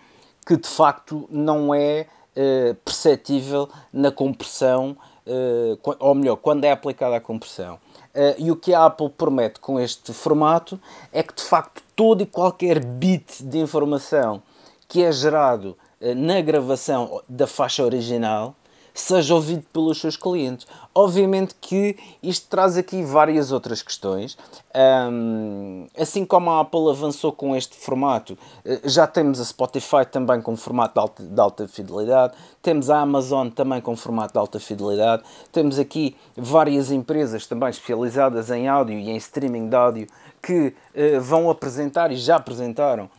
[0.45, 2.07] que de facto não é
[2.37, 7.75] uh, perceptível na compressão, uh, ou melhor, quando é aplicada a compressão.
[8.15, 10.79] Uh, e o que a Apple promete com este formato
[11.11, 14.41] é que de facto todo e qualquer bit de informação
[14.87, 15.75] que é gerado
[16.15, 18.55] na gravação da faixa original
[18.99, 20.65] seja ouvido pelos seus clientes.
[20.93, 24.35] Obviamente que isto traz aqui várias outras questões.
[24.75, 30.41] Um, assim como a Apple avançou com este formato, eh, já temos a Spotify também
[30.41, 34.59] com formato de alta, de alta fidelidade, temos a Amazon também com formato de alta
[34.59, 40.07] fidelidade, temos aqui várias empresas também especializadas em áudio e em streaming de áudio
[40.41, 43.09] que uh, vão apresentar e já apresentaram uh,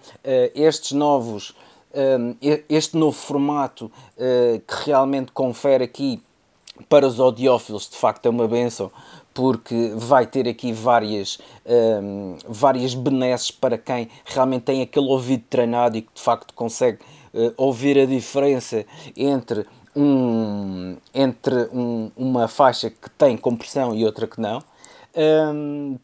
[0.54, 1.54] estes novos
[2.68, 6.22] este novo formato uh, que realmente confere aqui
[6.88, 8.90] para os audiófilos de facto é uma benção
[9.34, 11.38] porque vai ter aqui várias,
[12.48, 16.98] várias benesses para quem realmente tem aquele ouvido treinado e que de facto consegue
[17.32, 18.84] uh, ouvir a diferença
[19.16, 24.60] entre, um, entre um, uma faixa que tem compressão e outra que não.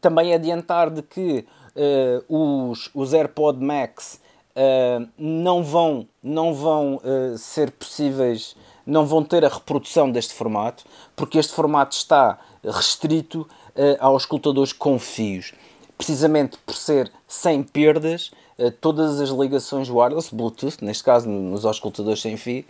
[0.01, 1.45] Também adiantar de que
[1.77, 4.21] uh, os, os AirPod Max
[4.57, 10.85] uh, não vão, não vão uh, ser possíveis, não vão ter a reprodução deste formato,
[11.17, 15.53] porque este formato está restrito uh, aos escutadores com fios.
[15.97, 18.33] Precisamente por ser sem perdas,
[18.81, 22.65] todas as ligações wireless, Bluetooth, neste caso nos auscultadores sem fio,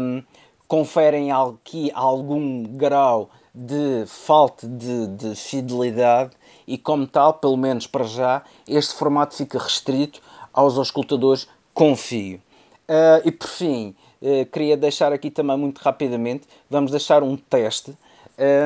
[0.00, 0.22] um,
[0.66, 6.30] conferem aqui algum grau de falta de, de, fidelidade
[6.66, 10.20] e como tal, pelo menos para já, este formato fica restrito
[10.52, 12.40] aos auscultadores com fio.
[12.88, 17.96] Uh, e por fim, uh, queria deixar aqui também muito rapidamente, vamos deixar um teste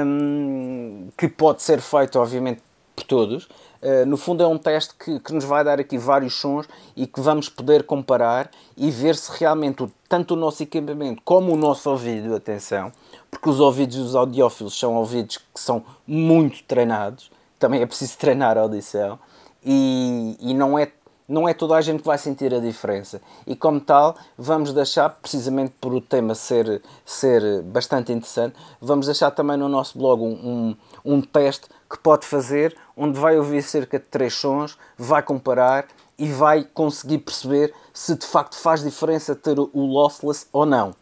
[0.06, 2.62] um, que pode ser feito obviamente
[2.94, 3.44] por todos.
[3.82, 6.66] Uh, no fundo é um teste que, que, nos vai dar aqui vários sons
[6.96, 11.56] e que vamos poder comparar e ver se realmente tanto o nosso equipamento como o
[11.56, 12.90] nosso ouvido, atenção,
[13.30, 18.56] porque os ouvidos dos audiófilos são ouvidos que são muito treinados, também é preciso treinar
[18.56, 19.18] a audição
[19.62, 20.90] e, e não é
[21.28, 23.20] não é toda a gente que vai sentir a diferença.
[23.46, 29.30] E como tal, vamos deixar, precisamente por o tema ser, ser bastante interessante, vamos deixar
[29.30, 33.98] também no nosso blog um, um, um teste que pode fazer, onde vai ouvir cerca
[33.98, 35.86] de três sons, vai comparar
[36.18, 40.94] e vai conseguir perceber se de facto faz diferença ter o lossless ou não.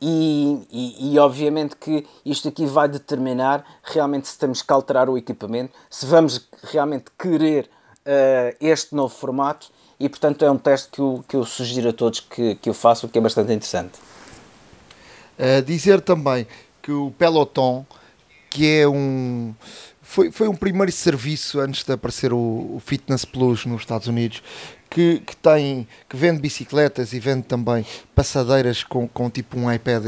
[0.00, 5.16] E, e, e, obviamente que isto aqui vai determinar realmente se temos que alterar o
[5.16, 7.70] equipamento, se vamos realmente querer
[8.06, 11.92] uh, este novo formato e, portanto, é um teste que eu, que eu sugiro a
[11.92, 13.98] todos que, que eu faço, que é bastante interessante.
[15.38, 16.46] Uh, dizer também
[16.82, 17.84] que o Peloton,
[18.50, 19.54] que é um.
[20.02, 22.36] Foi, foi um primeiro serviço antes de aparecer o,
[22.76, 24.42] o Fitness Plus nos Estados Unidos,
[24.90, 27.84] que, que, tem, que vende bicicletas e vende também
[28.14, 30.04] passadeiras com, com tipo um iPad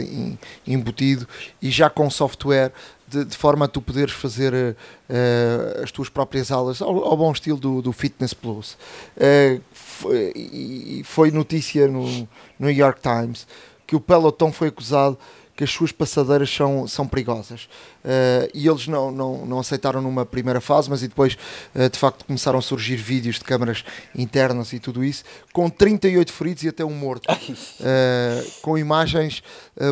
[0.64, 1.26] embutido
[1.60, 2.72] e já com software
[3.08, 7.30] de, de, forma a tu poderes fazer uh, as tuas próprias aulas ao, ao bom
[7.32, 8.76] estilo do, do Fitness Plus.
[9.16, 12.28] Uh, foi, e foi notícia no, no
[12.58, 13.46] New York Times
[13.86, 15.16] que o Peloton foi acusado
[15.56, 17.68] que as suas passadeiras são, são perigosas.
[18.06, 21.36] Uh, e eles não, não, não aceitaram numa primeira fase, mas e depois
[21.74, 23.84] uh, de facto começaram a surgir vídeos de câmaras
[24.14, 29.42] internas e tudo isso, com 38 feridos e até um morto, uh, com imagens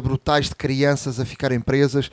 [0.02, 2.10] brutais de crianças a ficarem presas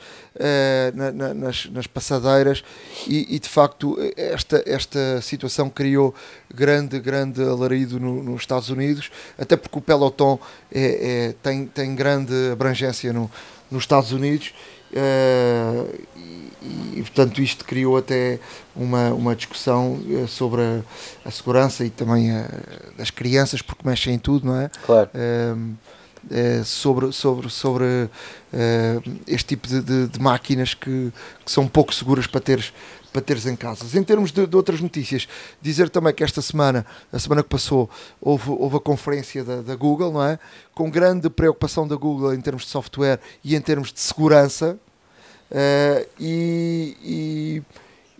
[0.94, 2.62] na, na, nas, nas passadeiras.
[3.06, 6.14] E, e, de facto esta, esta situação criou
[6.52, 10.38] grande, grande alarido no, nos Estados Unidos, até porque o pelotão
[10.70, 13.30] é, é, tem, tem grande abrangência no,
[13.70, 14.52] nos Estados Unidos
[14.92, 18.38] uh, e, e, portanto isto criou até
[18.74, 20.80] uma, uma discussão eh, sobre a,
[21.24, 22.46] a segurança e também a,
[22.96, 24.70] das crianças porque mexem em tudo, não é?
[24.84, 25.10] Claro.
[25.12, 25.74] Uh,
[26.30, 28.08] uh, sobre, sobre, sobre uh,
[29.26, 31.12] este tipo de, de, de máquinas que,
[31.44, 32.72] que, são pouco seguras para teres,
[33.12, 33.84] para teres em casa.
[33.98, 35.28] Em termos de, de, outras notícias,
[35.60, 37.88] dizer também que esta semana, a semana que passou,
[38.20, 40.38] houve, houve a conferência da, da Google, não é?
[40.74, 44.78] Com grande preocupação da Google em termos de software e em termos de segurança.
[45.50, 47.62] Uh, e, e,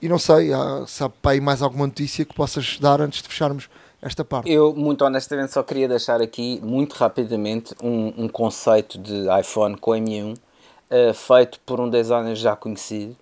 [0.03, 3.29] e, não sei, há, sabe para aí mais alguma notícia que possas dar antes de
[3.29, 3.71] fecharmos
[4.03, 4.51] esta parte?
[4.51, 9.93] Eu, muito honestamente, só queria deixar aqui, muito rapidamente, um, um conceito de iPhone com
[9.93, 13.17] M1 uh, feito por um designer já conhecido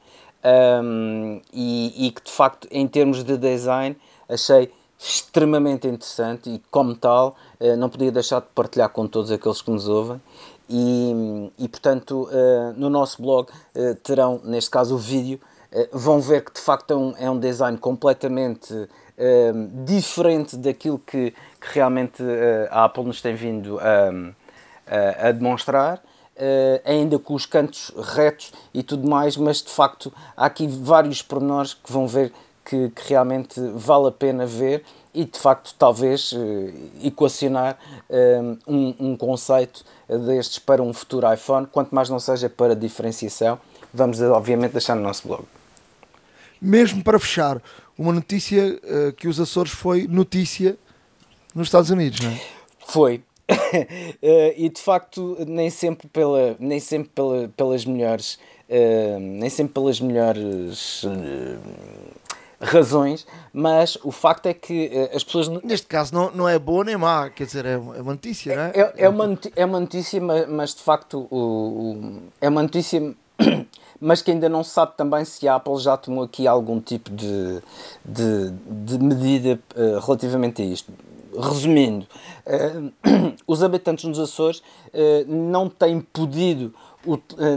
[0.45, 3.97] um, e, e, que, de facto, em termos de design,
[4.29, 9.63] achei extremamente interessante e, como tal, uh, não podia deixar de partilhar com todos aqueles
[9.63, 10.21] que nos ouvem.
[10.69, 13.49] E, e portanto, uh, no nosso blog
[14.03, 15.41] terão, neste caso, o vídeo.
[15.93, 18.89] vão ver que de facto é um, é um design completamente
[19.85, 22.23] diferente daquilo que, que realmente
[22.71, 26.03] a Apple nos tem vindo a, a demonstrar.
[26.41, 31.21] Uh, ainda com os cantos retos e tudo mais, mas de facto há aqui vários
[31.21, 32.33] pormenores que vão ver
[32.65, 34.83] que, que realmente vale a pena ver
[35.13, 36.39] e de facto talvez uh,
[37.03, 37.79] equacionar
[38.67, 43.59] um, um, conceito destes para um futuro iPhone, quanto mais não seja para diferenciação,
[43.93, 45.45] vamos obviamente deixar no nosso blog.
[46.59, 47.61] Mesmo para fechar,
[47.99, 48.81] uma notícia
[49.17, 50.79] que os Açores foi notícia
[51.55, 52.41] nos Estados Unidos, não é?
[52.87, 53.23] Foi.
[53.51, 58.39] Uh, e de facto, nem sempre, pela, nem sempre pela, pelas melhores.
[58.69, 61.05] Uh, nem sempre pelas melhores
[62.61, 65.49] razões, mas o facto é que as pessoas.
[65.65, 68.73] Neste caso, não, não é boa nem má, quer dizer, é uma notícia, não é?
[68.75, 73.15] É, é, uma, é uma notícia, mas, mas de facto o, o, é uma notícia
[74.01, 77.11] mas que ainda não se sabe também se a Apple já tomou aqui algum tipo
[77.11, 77.61] de,
[78.05, 80.93] de, de medida uh, relativamente a isto.
[81.39, 82.07] Resumindo,
[82.47, 82.93] uh,
[83.47, 86.75] os habitantes nos Açores uh, não têm podido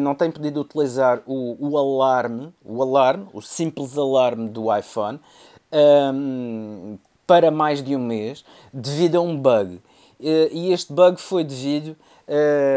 [0.01, 5.19] não têm podido utilizar o, o alarme, o alarme, o simples alarme do iPhone
[5.73, 6.97] um,
[7.27, 9.81] para mais de um mês devido a um bug.
[10.17, 11.93] E este bug foi devido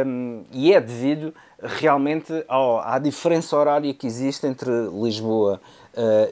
[0.05, 1.33] um, e é devido
[1.63, 5.61] realmente ao, à diferença horária que existe entre Lisboa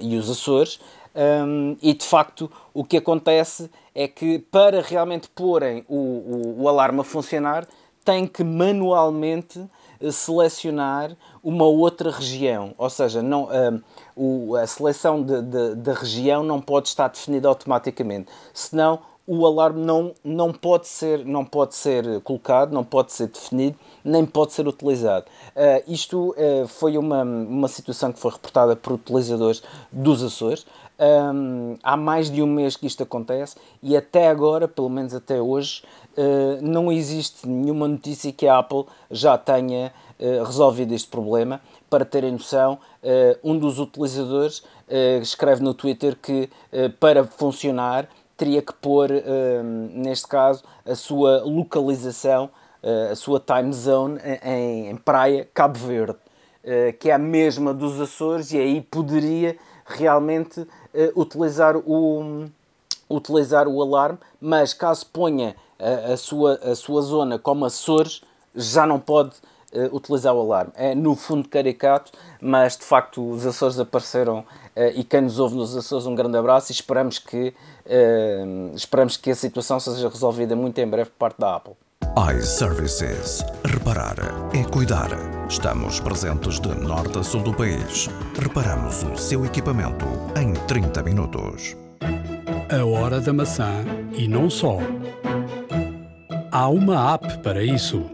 [0.00, 0.80] e os Açores.
[1.14, 6.68] Um, e de facto, o que acontece é que para realmente porem o, o, o
[6.68, 7.66] alarme a funcionar,
[8.04, 9.64] tem que manualmente
[10.00, 13.48] eh, selecionar uma outra região, ou seja, não,
[14.16, 20.12] um, o, a seleção da região não pode estar definida automaticamente, senão o alarme não,
[20.22, 25.24] não, pode ser, não pode ser colocado, não pode ser definido, nem pode ser utilizado.
[25.56, 30.66] Uh, isto uh, foi uma, uma situação que foi reportada por utilizadores dos Açores.
[30.96, 35.40] Um, há mais de um mês que isto acontece e até agora, pelo menos até
[35.40, 35.82] hoje,
[36.16, 39.92] uh, não existe nenhuma notícia que a Apple já tenha
[40.46, 41.60] resolvido este problema.
[41.90, 42.78] Para terem noção,
[43.42, 44.62] um dos utilizadores
[45.20, 46.48] escreve no Twitter que
[47.00, 49.10] para funcionar teria que pôr,
[49.92, 52.48] neste caso, a sua localização,
[52.84, 56.18] uh, a sua time zone em, em praia Cabo Verde,
[56.64, 62.46] uh, que é a mesma dos Açores, e aí poderia realmente uh, utilizar, o,
[63.10, 68.22] utilizar o alarme, mas caso ponha a, a, sua, a sua zona como Açores,
[68.54, 69.34] já não pode
[69.72, 70.72] uh, utilizar o alarme.
[70.76, 74.44] É no fundo caricato, mas de facto os Açores apareceram uh,
[74.94, 77.54] e quem nos ouve nos Açores um grande abraço e esperamos que,
[77.86, 81.74] uh, esperamos que a situação seja resolvida muito em breve por parte da Apple.
[82.16, 83.44] iServices.
[83.64, 84.14] Reparar
[84.54, 85.08] é cuidar.
[85.48, 88.08] Estamos presentes de norte a sul do país.
[88.40, 90.04] Reparamos o seu equipamento
[90.40, 91.76] em 30 minutos.
[92.70, 93.84] A hora da maçã
[94.16, 94.78] e não só.
[96.52, 98.04] Há uma app para isso.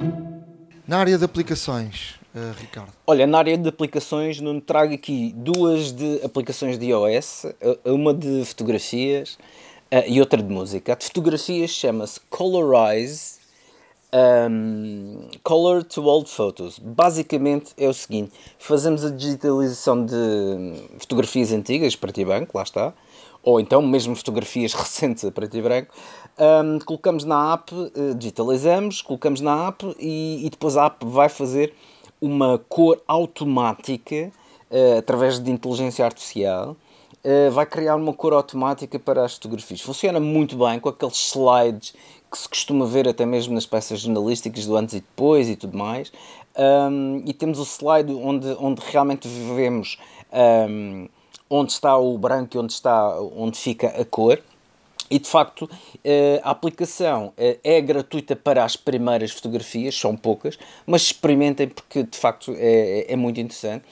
[0.89, 2.93] Na área de aplicações, uh, Ricardo.
[3.07, 8.15] Olha, na área de aplicações, não trago aqui duas de aplicações de iOS, eh, uma
[8.15, 9.35] de fotografias
[9.93, 10.95] uh, e outra de música.
[10.95, 13.40] A de fotografias chama-se Colorize
[14.13, 16.79] um, Color to Old Photos.
[16.79, 22.93] Basicamente é o seguinte: fazemos a digitalização de fotografias antigas, preto e branco, lá está,
[23.43, 25.95] ou então mesmo fotografias recentes a preto e branco,
[26.39, 31.29] um, colocamos na app, uh, digitalizamos, colocamos na app e, e, depois a app vai
[31.29, 31.75] fazer
[32.21, 34.31] uma cor automática
[34.71, 36.77] uh, através de inteligência artificial.
[37.23, 39.83] Uh, vai criar uma cor automática para as fotografias.
[39.83, 41.95] Funciona muito bem com aqueles slides
[42.31, 45.77] que se costuma ver até mesmo nas peças jornalísticas do antes e depois e tudo
[45.77, 46.13] mais.
[46.57, 49.99] Um, e temos o slide onde, onde realmente vemos
[50.69, 51.09] um,
[51.49, 54.41] onde está o branco e onde, está, onde fica a cor
[55.11, 55.69] e de facto,
[56.45, 60.57] a aplicação é gratuita para as primeiras fotografias, são poucas,
[60.87, 63.85] mas experimentem porque de facto é, é muito interessante.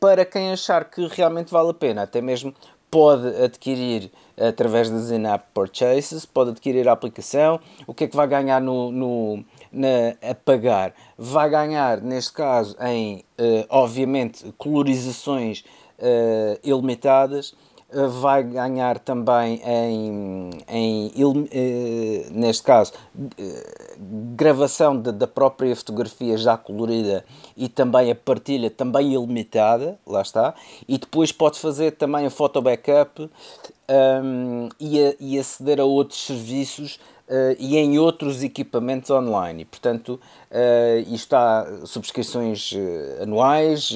[0.00, 2.54] Para quem achar que realmente vale a pena, até mesmo
[2.90, 7.60] pode adquirir através das in-app purchases, pode adquirir a aplicação.
[7.86, 10.94] O que é que vai ganhar no, no na, a pagar?
[11.16, 13.24] Vai ganhar, neste caso, em,
[13.68, 15.64] obviamente, colorizações
[16.64, 17.69] ilimitadas eh,
[18.08, 21.12] vai ganhar também em, em
[21.50, 22.92] eh, neste caso,
[23.36, 23.96] eh,
[24.36, 27.24] gravação de, da própria fotografia já colorida
[27.56, 30.54] e também a partilha também ilimitada, lá está,
[30.86, 33.28] e depois pode fazer também a photo backup
[33.88, 36.98] um, e, a, e aceder a outros serviços
[37.30, 39.62] Uh, e em outros equipamentos online.
[39.62, 40.18] E, portanto,
[40.50, 43.92] uh, isto há subscrições uh, anuais,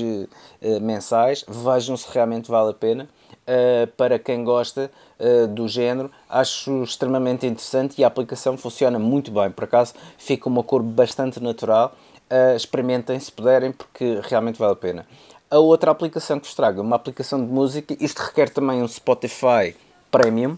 [0.81, 1.45] mensais.
[1.49, 3.09] Vejam se realmente vale a pena
[3.49, 6.11] uh, para quem gosta uh, do género.
[6.29, 9.51] Acho extremamente interessante e a aplicação funciona muito bem.
[9.51, 11.95] Por acaso fica uma cor bastante natural.
[12.31, 15.07] Uh, experimentem se puderem, porque realmente vale a pena.
[15.51, 17.97] A outra aplicação que vos trago é uma aplicação de música.
[18.01, 19.77] Isto requer também um Spotify
[20.11, 20.57] Premium,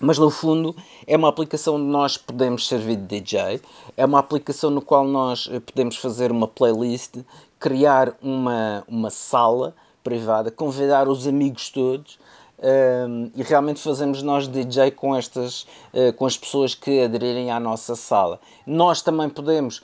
[0.00, 0.74] mas no fundo
[1.06, 3.60] é uma aplicação onde nós podemos servir de DJ,
[3.96, 7.18] é uma aplicação no qual nós podemos fazer uma playlist,
[7.60, 12.18] criar uma, uma sala privada, convidar os amigos todos
[12.62, 17.58] um, e realmente fazemos nós DJ com estas uh, com as pessoas que aderirem à
[17.58, 18.38] nossa sala.
[18.64, 19.82] Nós também podemos, uh,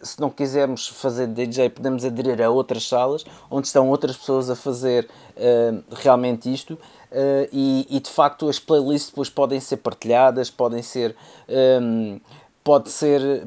[0.00, 4.56] se não quisermos fazer DJ, podemos aderir a outras salas onde estão outras pessoas a
[4.56, 6.78] fazer uh, realmente isto.
[7.50, 11.16] E, e, de facto as playlists depois podem ser partilhadas, podem ser
[11.80, 12.20] um,
[12.62, 13.46] pode ser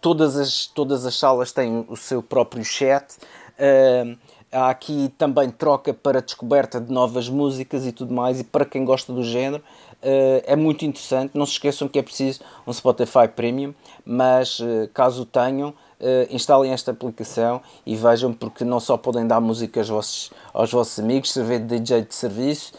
[0.00, 3.18] todas as todas as salas têm o seu próprio chat
[3.60, 4.18] uh,
[4.52, 8.84] Há aqui também troca para descoberta de novas músicas e tudo mais, e para quem
[8.84, 9.62] gosta do género
[10.02, 11.38] uh, é muito interessante.
[11.38, 13.72] Não se esqueçam que é preciso um Spotify Premium,
[14.04, 19.38] mas uh, caso tenham, Uh, instalem esta aplicação e vejam porque não só podem dar
[19.38, 22.72] música aos vossos, aos vossos amigos, servir de DJ de serviço,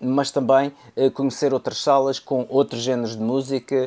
[0.00, 0.72] mas também
[1.14, 3.86] conhecer outras salas com outros géneros de música,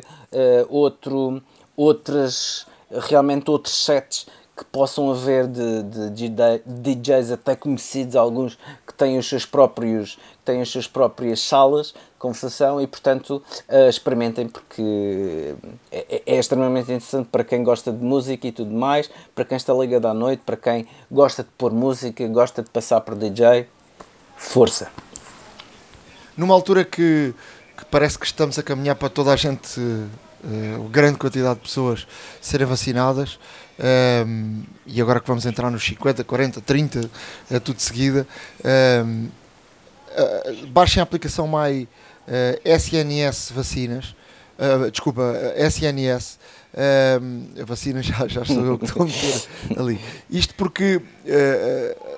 [0.70, 1.42] outro,
[1.76, 4.26] outras, realmente outros sets
[4.56, 10.16] que possam haver de, de, de, DJs até conhecidos, alguns que têm os seus próprios
[10.44, 15.54] têm as suas próprias salas de conversação e portanto uh, experimentem porque
[15.90, 19.56] é, é, é, extremamente interessante para quem gosta de música e tudo mais, para quem
[19.56, 23.66] está ligado à noite, para quem gosta de pôr música, gosta de passar por DJ,
[24.36, 24.88] força!
[26.36, 27.34] Numa altura que,
[27.76, 32.06] que parece que estamos a caminhar para toda a gente, uh, grande quantidade de pessoas
[32.40, 33.38] serem vacinadas,
[33.78, 37.10] um, e agora que vamos entrar nos 50, 40, 30,
[37.50, 38.26] é tudo de seguida,
[39.04, 41.88] um, uh, baixem a aplicação My uh,
[42.64, 44.14] SNS Vacinas,
[44.58, 46.38] uh, desculpa, SNS.
[46.76, 49.48] Um, vacinas já, já estou eu que estou a meter
[49.78, 50.00] ali.
[50.28, 51.00] Isto porque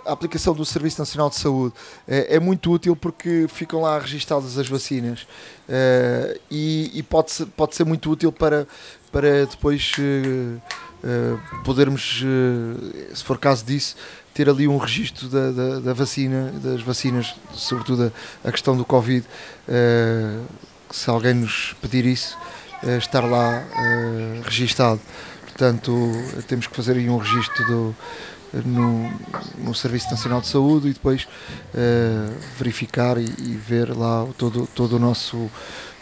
[0.06, 1.74] a aplicação do Serviço Nacional de Saúde
[2.08, 5.26] é muito útil porque ficam lá registadas as vacinas
[6.50, 8.66] e, e pode, ser, pode ser muito útil para,
[9.12, 9.92] para depois
[11.08, 13.94] eh, podermos, uh, se for caso disso,
[14.34, 18.12] ter ali um registro da, da, da vacina, das vacinas, sobretudo
[18.44, 20.44] a, a questão do Covid, uh,
[20.90, 22.36] se alguém nos pedir isso,
[22.98, 23.64] estar lá
[24.44, 25.00] registado.
[25.42, 25.92] Portanto,
[26.48, 27.96] temos que fazer aí um registro do,
[28.64, 29.10] no,
[29.58, 31.26] no Serviço Nacional de Saúde e depois
[32.56, 35.50] verificar e, e, ver lá todo, todo, o, nosso,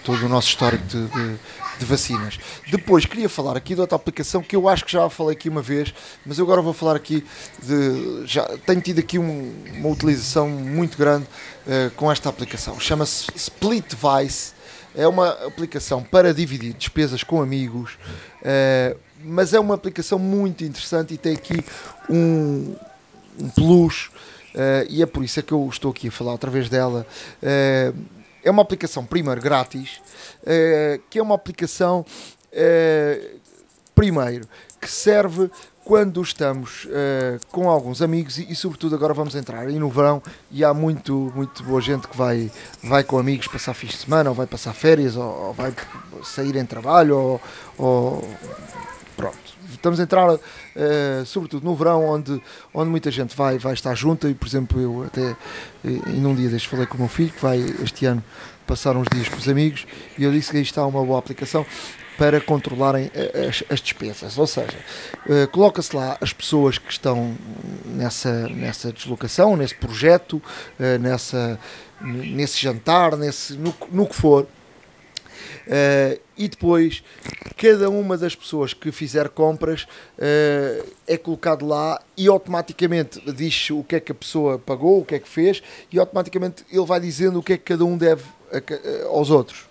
[0.05, 1.39] todo o nosso histórico de, de
[1.79, 2.39] de vacinas.
[2.71, 5.63] Depois queria falar aqui de outra aplicação que eu acho que já falei aqui uma
[5.63, 5.95] vez,
[6.25, 7.25] mas eu agora vou falar aqui
[7.63, 8.27] de.
[8.27, 12.79] Já tenho tido aqui um, uma utilização muito grande uh, com esta aplicação.
[12.79, 14.53] Chama-se Split Vice.
[14.97, 17.95] É uma aplicação para dividir despesas com amigos,
[18.43, 21.65] uh, mas é uma aplicação muito interessante e tem aqui
[22.09, 22.77] um,
[23.41, 24.11] um plus.
[24.55, 27.05] Uh, e é por isso é que eu estou aqui a falar através dela.
[27.43, 30.01] Uh, é uma aplicação, primeiro, grátis,
[30.43, 32.05] uh, que é uma aplicação,
[32.53, 33.41] uh,
[33.95, 34.47] primeiro,
[34.81, 35.51] que serve
[35.85, 40.23] quando estamos uh, com alguns amigos e, e, sobretudo agora vamos entrar aí no verão
[40.51, 42.51] e há muito, muito boa gente que vai,
[42.83, 45.75] vai com amigos passar fins de semana ou vai passar férias ou, ou vai
[46.23, 47.41] sair em trabalho ou,
[47.77, 48.29] ou
[49.17, 49.54] pronto.
[49.85, 50.41] Estamos a entrar uh,
[51.27, 52.41] sobretudo no verão onde,
[52.73, 55.37] onde muita gente vai, vai estar junta e por exemplo eu até
[55.85, 58.25] e num dia deste falei com o meu filho que vai este ano
[58.67, 61.67] passar uns dias com os amigos e eu disse que aí está uma boa aplicação
[62.17, 63.11] para controlarem
[63.47, 64.39] as, as despesas.
[64.39, 64.79] Ou seja,
[65.53, 67.37] coloca-se lá as pessoas que estão
[67.85, 70.41] nessa, nessa deslocação, nesse projeto,
[70.99, 71.59] nessa,
[72.01, 74.47] nesse jantar, nesse, no, no que for.
[76.37, 77.03] E depois
[77.57, 83.85] cada uma das pessoas que fizer compras uh, é colocado lá e automaticamente diz o
[83.85, 87.01] que é que a pessoa pagou, o que é que fez e automaticamente ele vai
[87.01, 89.67] dizendo o que é que cada um deve a, a, aos outros.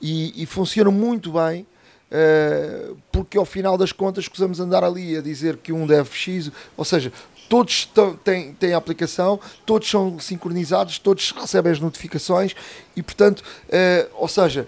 [0.00, 5.22] E, e, funciona muito bem uh, porque ao final das contas escusamos andar ali a
[5.22, 7.12] dizer que um deve X, ou seja,
[7.48, 7.90] todos
[8.22, 12.54] têm, têm a aplicação, todos são sincronizados, todos recebem as notificações
[12.94, 14.66] e portanto, uh, ou seja,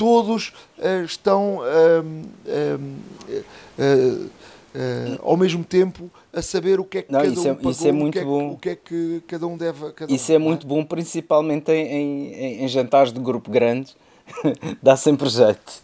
[0.00, 0.48] todos
[0.78, 1.58] uh, estão
[5.22, 7.92] ao mesmo tempo a saber o que é que Não, cada um é, pagou, é
[7.92, 8.52] muito o, que é, bom.
[8.52, 9.92] o que é que cada um deve.
[9.92, 10.68] Cada isso um, é muito é?
[10.68, 13.94] bom, principalmente em, em, em jantares de grupo grande,
[14.82, 15.82] dá sempre jeito.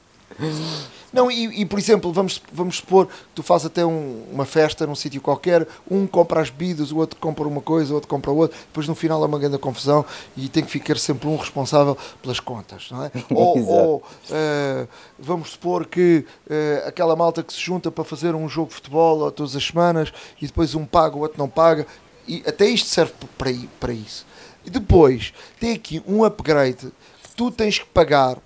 [1.17, 4.87] Não, e, e, por exemplo, vamos, vamos supor que tu fazes até um, uma festa
[4.87, 8.31] num sítio qualquer, um compra as bebidas, o outro compra uma coisa, o outro compra
[8.31, 10.05] outra, depois no final há uma grande confusão
[10.37, 13.11] e tem que ficar sempre um responsável pelas contas, não é?
[13.33, 14.89] ou, ou uh,
[15.19, 19.33] vamos supor que uh, aquela malta que se junta para fazer um jogo de futebol
[19.33, 21.87] todas as semanas e depois um paga, o outro não paga,
[22.29, 23.51] e até isto serve para,
[23.81, 24.27] para isso.
[24.67, 26.93] E depois tem aqui um upgrade
[27.23, 28.37] que tu tens que pagar,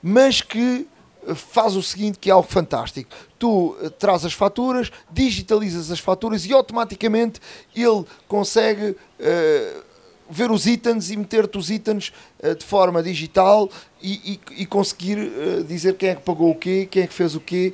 [0.00, 0.86] mas que
[1.34, 3.10] faz o seguinte, que é algo fantástico.
[3.38, 7.40] Tu uh, traz as faturas, digitalizas as faturas e automaticamente
[7.74, 9.82] ele consegue uh,
[10.28, 12.12] ver os itens e meter-te os itens
[12.42, 13.70] uh, de forma digital
[14.02, 15.30] e, e, e conseguir
[15.66, 17.72] dizer quem é que pagou o quê, quem é que fez o quê,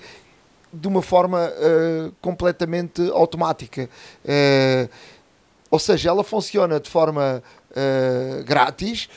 [0.70, 1.50] de uma forma
[2.20, 3.88] completamente automática.
[5.70, 7.42] ou seja, ela funciona de forma
[8.44, 9.08] grátis,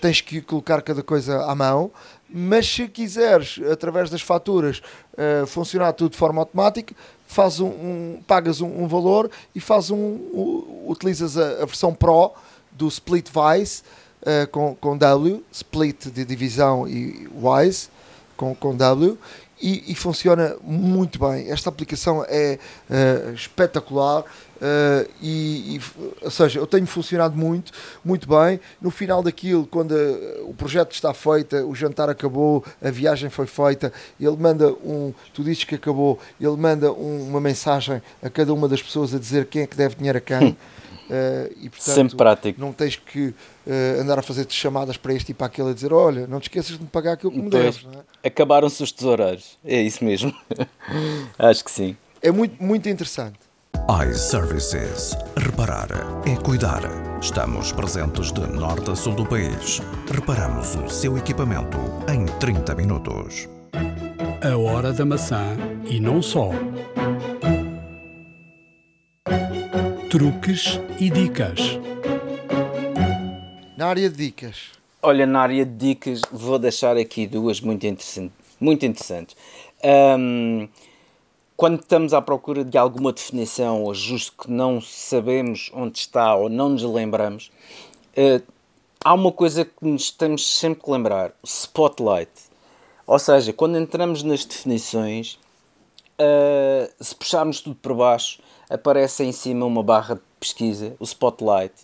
[0.00, 1.92] tens que colocar cada coisa à mão,
[2.28, 4.82] mas se quiseres, através das faturas,
[5.14, 6.94] uh, funcionar tudo de forma automática,
[7.26, 11.94] faz um, um pagas um, um, valor e faz um, um utilizas a, a, versão
[11.94, 12.32] Pro
[12.72, 13.82] do Split Wise
[14.22, 17.88] uh, com, com W, Split de divisão e Wise
[18.36, 19.18] com, com W
[19.60, 21.50] e, e, funciona muito bem.
[21.50, 22.58] Esta aplicação é
[22.90, 25.80] uh, espetacular uh, e, e,
[26.20, 27.72] ou seja, eu tenho funcionado muito,
[28.04, 28.60] muito bem.
[28.80, 33.46] No final daquilo, quando uh, o projeto está feito, o jantar acabou, a viagem foi
[33.46, 38.52] feita, ele manda um, tu dizes que acabou, ele manda um, uma mensagem a cada
[38.52, 40.56] uma das pessoas a dizer quem é que deve dinheiro a quem.
[41.08, 42.60] Uh, e, portanto, Sempre prático.
[42.60, 45.92] Não tens que uh, andar a fazer chamadas para este e para aquele a dizer:
[45.92, 47.86] Olha, não te esqueças de me pagar aquilo que me deves.
[48.22, 48.28] É?
[48.28, 49.56] Acabaram-se os tesoureiros.
[49.64, 50.34] É isso mesmo.
[51.38, 51.96] Acho que sim.
[52.20, 53.38] É muito, muito interessante
[53.88, 55.16] iServices.
[55.36, 55.88] Reparar
[56.26, 56.82] é cuidar.
[57.20, 59.80] Estamos presentes de norte a sul do país.
[60.12, 61.78] Reparamos o seu equipamento
[62.12, 63.48] em 30 minutos.
[64.42, 65.56] A hora da maçã
[65.88, 66.50] e não só.
[70.10, 71.58] Truques e dicas.
[73.76, 74.70] Na área de dicas.
[75.02, 78.30] Olha, na área de dicas vou deixar aqui duas muito, interessant,
[78.60, 79.36] muito interessantes.
[79.84, 80.68] Um,
[81.56, 86.48] quando estamos à procura de alguma definição ou ajuste que não sabemos onde está ou
[86.48, 87.50] não nos lembramos,
[88.16, 88.40] uh,
[89.04, 92.30] há uma coisa que nos temos sempre que lembrar: o spotlight.
[93.06, 95.36] Ou seja, quando entramos nas definições,
[96.20, 101.74] uh, se puxarmos tudo para baixo, aparece em cima uma barra de pesquisa, o spotlight.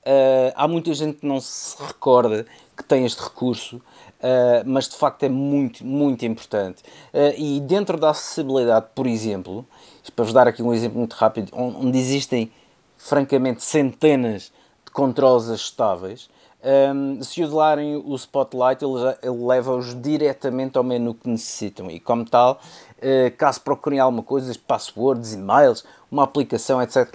[0.00, 3.80] Uh, há muita gente que não se recorda que tem este recurso
[4.20, 6.82] Uh, mas de facto é muito, muito importante.
[7.12, 9.66] Uh, e dentro da acessibilidade, por exemplo,
[10.14, 12.52] para vos dar aqui um exemplo muito rápido, onde existem
[12.98, 14.52] francamente centenas
[14.84, 16.28] de controles ajustáveis,
[16.62, 22.24] um, se usuarem o Spotlight, ele, ele leva-os diretamente ao menu que necessitam e, como
[22.24, 22.60] tal,
[22.98, 27.08] uh, caso procurem alguma coisa, passwords, e-mails, uma aplicação, etc.,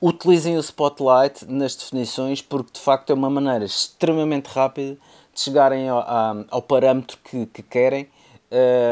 [0.00, 4.98] utilizem o Spotlight nas definições porque de facto é uma maneira extremamente rápida
[5.32, 6.04] de chegarem ao,
[6.50, 8.08] ao parâmetro que, que querem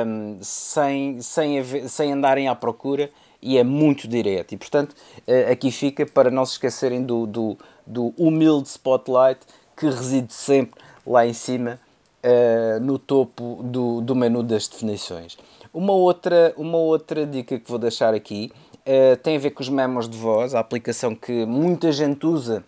[0.07, 3.11] um, sem, sem, sem andarem à procura
[3.41, 4.53] e é muito direto.
[4.53, 9.41] E portanto, uh, aqui fica para não se esquecerem do, do, do humilde spotlight
[9.83, 11.80] que reside sempre lá em cima
[12.22, 15.37] uh, no topo do, do menu das definições.
[15.74, 18.52] Uma outra, uma outra dica que vou deixar aqui
[18.86, 22.62] uh, tem a ver com os memos de voz, a aplicação que muita gente usa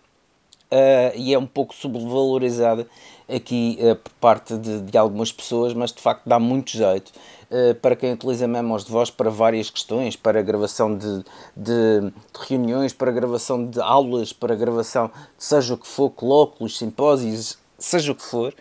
[0.69, 2.85] uh, e é um pouco subvalorizada
[3.29, 7.13] aqui por parte de, de, algumas pessoas, mas de facto dá muito jeito
[7.81, 11.23] para quem utiliza memos de voz para várias questões, para gravação de,
[11.55, 12.13] de, de,
[12.47, 18.11] reuniões, para gravação de aulas, para gravação de seja o que for, colóquios, simpósios, seja
[18.11, 18.53] o que for.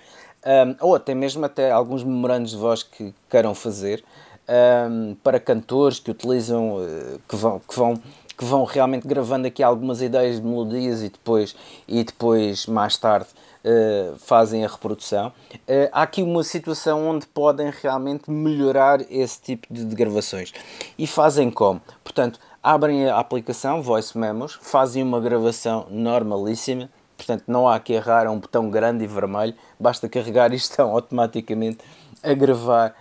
[0.44, 4.04] um, ou até mesmo até alguns memorandos de voz que queiram fazer
[4.48, 7.96] um, para cantores que utilizam, uh, que, vão, que, vão,
[8.36, 11.56] que vão realmente gravando aqui algumas ideias de melodias e depois,
[11.88, 13.28] e depois mais tarde
[13.64, 15.28] uh, fazem a reprodução.
[15.28, 20.52] Uh, há aqui uma situação onde podem realmente melhorar esse tipo de, gravações.
[20.98, 21.80] E fazem como?
[22.02, 28.26] Portanto, abrem a aplicação Voice Memos, fazem uma gravação normalíssima, portanto não há que errar,
[28.26, 31.78] é um botão grande e vermelho, basta carregar e estão automaticamente
[32.22, 32.94] a gravar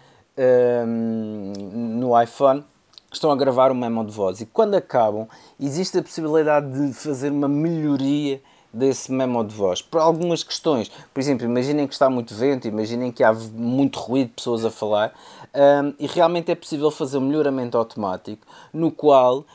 [0.88, 1.54] um,
[2.00, 2.64] no iPhone,
[3.12, 5.28] estão a gravar um memo de voz e quando acabam
[5.60, 8.42] existe a possibilidade de fazer uma melhoria
[8.74, 10.90] desse memo de voz por algumas questões.
[11.14, 14.72] Por exemplo, imaginem que está muito vento, imaginem que há muito ruído de pessoas a
[14.72, 15.14] falar
[15.54, 19.46] um, e realmente é possível fazer um melhoramento automático no qual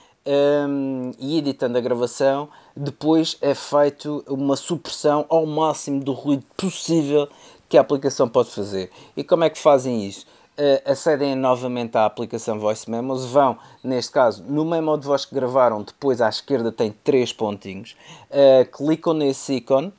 [0.69, 7.29] um, e editando a gravação depois é feito uma supressão ao máximo do ruído possível
[7.69, 8.91] que a aplicação pode fazer.
[9.17, 10.27] E como é que fazem isso?
[10.59, 15.35] Uh, acedem novamente à aplicação Voice Memos, vão, neste caso, no memo de voz que
[15.35, 17.97] gravaram, depois à esquerda tem três pontinhos,
[18.31, 19.93] uh, clicam nesse ícone,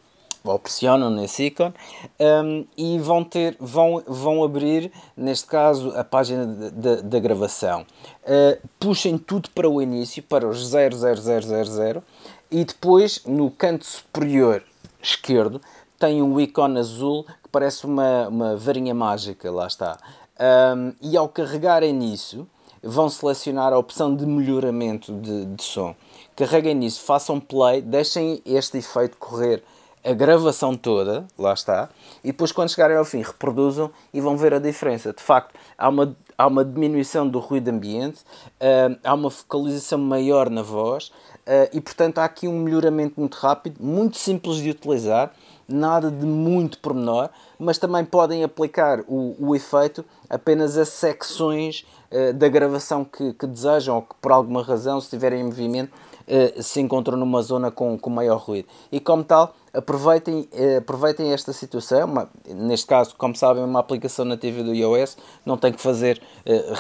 [0.44, 1.74] ou pressionam nesse ícone
[2.20, 7.86] um, e vão ter vão vão abrir neste caso a página da gravação.
[8.24, 12.02] Uh, puxem tudo para o início para os 00000
[12.50, 14.64] e depois no canto superior
[15.02, 15.62] esquerdo
[16.00, 19.98] tem um ícone azul que parece uma, uma varinha mágica lá está
[20.40, 22.48] um, e ao carregarem nisso,
[22.82, 25.96] vão selecionar a opção de melhoramento de, de som.
[26.36, 29.64] Carreguem nisso, façam play, deixem este efeito correr
[30.04, 31.90] a gravação toda, lá está,
[32.24, 35.12] e depois quando chegarem ao fim reproduzam e vão ver a diferença.
[35.12, 40.50] De facto, há uma, há uma diminuição do ruído ambiente, uh, há uma focalização maior
[40.50, 45.34] na voz uh, e portanto há aqui um melhoramento muito rápido, muito simples de utilizar
[45.70, 52.34] nada de muito pormenor, mas também podem aplicar o, o efeito apenas a secções uh,
[52.34, 56.62] da gravação que, que, desejam ou que por alguma razão, se estiverem em movimento, uh,
[56.64, 58.68] se encontram numa zona com, com maior ruído.
[58.92, 64.26] E como tal, aproveitem, uh, aproveitem esta situação, uma, neste caso, como sabem, uma aplicação
[64.26, 66.22] nativa do iOS, não tem que fazer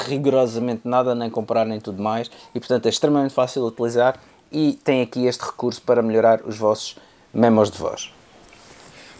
[0.07, 4.19] rigorosamente nada, nem comprar nem tudo mais, e portanto é extremamente fácil de utilizar
[4.51, 6.97] e tem aqui este recurso para melhorar os vossos
[7.33, 8.11] memos de voz.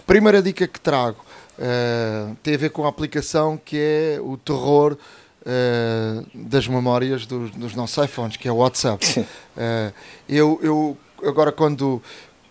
[0.10, 1.23] Primeira dica que trago
[1.60, 4.98] uh, tem a ver com a aplicação que é o terror
[5.44, 9.06] uh, das memórias dos, dos, nossos iPhones, que é o WhatsApp.
[9.19, 9.94] Uh,
[10.27, 12.02] eu, eu agora quando,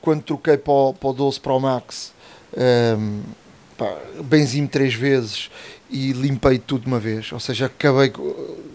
[0.00, 2.12] quando troquei para o, para o 12 Pro Max,
[2.96, 3.22] um,
[4.22, 5.50] benzi-me três vezes
[5.90, 8.68] e limpei tudo de uma vez, ou seja, acabei uh,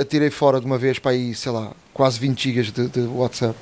[0.00, 3.58] atirei fora de uma vez para aí, sei lá, quase 20 GB de, de WhatsApp.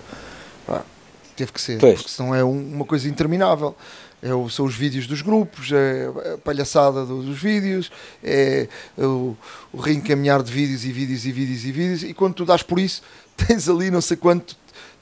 [1.34, 1.94] teve que ser, pois.
[1.94, 3.74] porque senão é um, uma coisa interminável
[4.22, 7.90] é o, são os vídeos dos grupos, é a palhaçada dos vídeos,
[8.22, 9.36] é o,
[9.72, 12.78] o reencaminhar de vídeos e vídeos e vídeos e vídeos, e quando tu dás por
[12.78, 13.02] isso,
[13.36, 14.56] tens ali não sei quanto,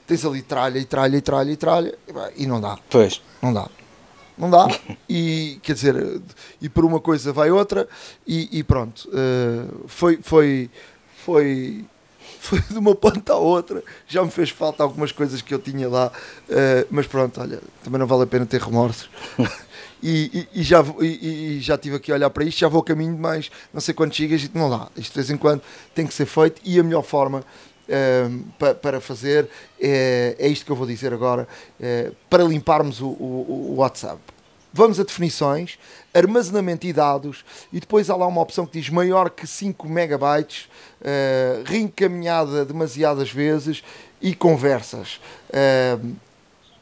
[0.05, 1.97] tens ali tralha e tralha e tralha e tralha,
[2.35, 2.77] e não dá.
[2.89, 3.21] Pois.
[3.41, 3.69] Não dá.
[4.37, 4.67] Não dá,
[5.09, 6.21] e quer dizer,
[6.61, 7.87] e por uma coisa vai outra,
[8.25, 10.69] e, e pronto, uh, foi, foi,
[11.25, 11.85] foi
[12.39, 13.83] foi de uma ponta à outra.
[14.07, 16.11] Já me fez falta algumas coisas que eu tinha lá,
[16.49, 19.09] uh, mas pronto, olha, também não vale a pena ter remorsos.
[20.01, 22.81] e, e, e, já, e, e, já estive aqui a olhar para isto, já vou
[22.81, 24.87] a caminho de mais não sei quantos gigas e não dá.
[24.95, 25.61] Isto de vez em quando
[25.93, 27.43] tem que ser feito e a melhor forma.
[27.89, 29.47] Eh, para, para fazer
[29.79, 31.47] é, é isto que eu vou dizer agora
[31.79, 34.19] uh, para limparmos o, o, o WhatsApp
[34.73, 35.77] vamos a definições,
[36.13, 40.67] armazenamento e dados, e depois há lá uma opção que diz maior que 5 megabytes,
[41.01, 43.83] uh, reencaminhada demasiadas vezes
[44.21, 45.19] e conversas.
[45.49, 46.15] Uh,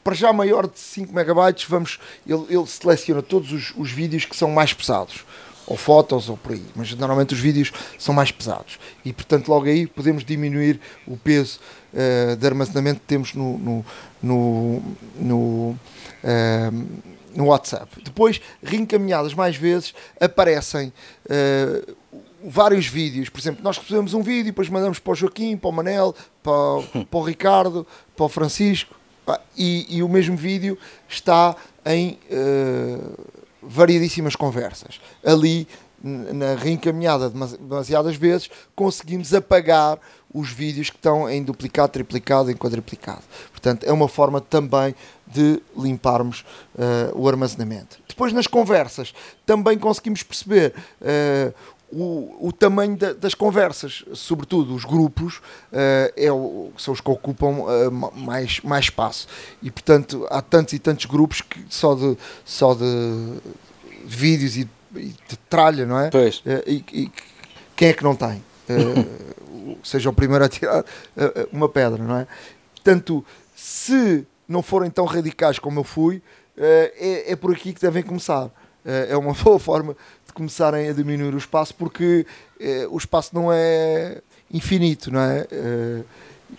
[0.03, 4.35] para já maior de 5 megabytes, vamos, ele, ele seleciona todos os, os vídeos que
[4.35, 5.25] são mais pesados
[5.67, 9.65] ou fotos ou por aí, mas normalmente os vídeos são mais pesados e portanto logo
[9.65, 11.59] aí podemos diminuir o peso
[11.91, 13.85] uh, de armazenamento que temos no, no,
[14.21, 14.83] no,
[15.19, 15.69] no
[16.23, 16.87] uh,
[17.35, 18.01] no WhatsApp.
[18.03, 20.91] Depois, reencaminhadas mais vezes, aparecem
[21.25, 21.95] uh,
[22.43, 23.29] vários vídeos.
[23.29, 27.03] Por exemplo, nós recebemos um vídeo, depois mandamos para o Joaquim, para o Manel, para,
[27.09, 27.85] para o Ricardo,
[28.15, 28.95] para o Francisco,
[29.57, 30.77] e, e, o mesmo vídeo
[31.09, 33.17] está em uh,
[33.61, 35.01] variedíssimas conversas.
[35.25, 35.67] Ali,
[36.03, 39.97] na reencaminhada demasiadas vezes, conseguimos apagar
[40.35, 43.23] os vídeos que estão em duplicado, triplicado, em quadriplicado.
[43.51, 44.93] Portanto, é uma forma também
[45.25, 46.43] de limparmos
[46.75, 47.97] uh, o armazenamento.
[48.07, 49.13] Depois, nas conversas,
[49.45, 51.53] também conseguimos perceber uh,
[51.91, 57.09] o, o, tamanho da, das conversas, sobretudo os grupos, uh, é o, são os que
[57.09, 59.27] ocupam uh, mais, mais espaço.
[59.61, 63.39] E portanto há tantos e tantos grupos que só de, só de
[64.03, 66.09] vídeos e, e, de tralha, não é?
[66.09, 66.39] Pois.
[66.39, 67.11] Uh, e, e,
[67.75, 68.43] quem é que não tem?
[68.69, 70.85] Uh, seja o primeiro a tirar
[71.51, 72.27] uma pedra, não é?
[72.73, 73.25] Portanto,
[73.55, 76.21] se não forem tão radicais como eu fui,
[76.57, 78.49] é, é por aqui que devem começar.
[78.85, 82.25] é uma boa forma de começarem a diminuir o espaço, porque
[82.91, 84.21] o espaço não é
[84.51, 85.47] infinito, não é?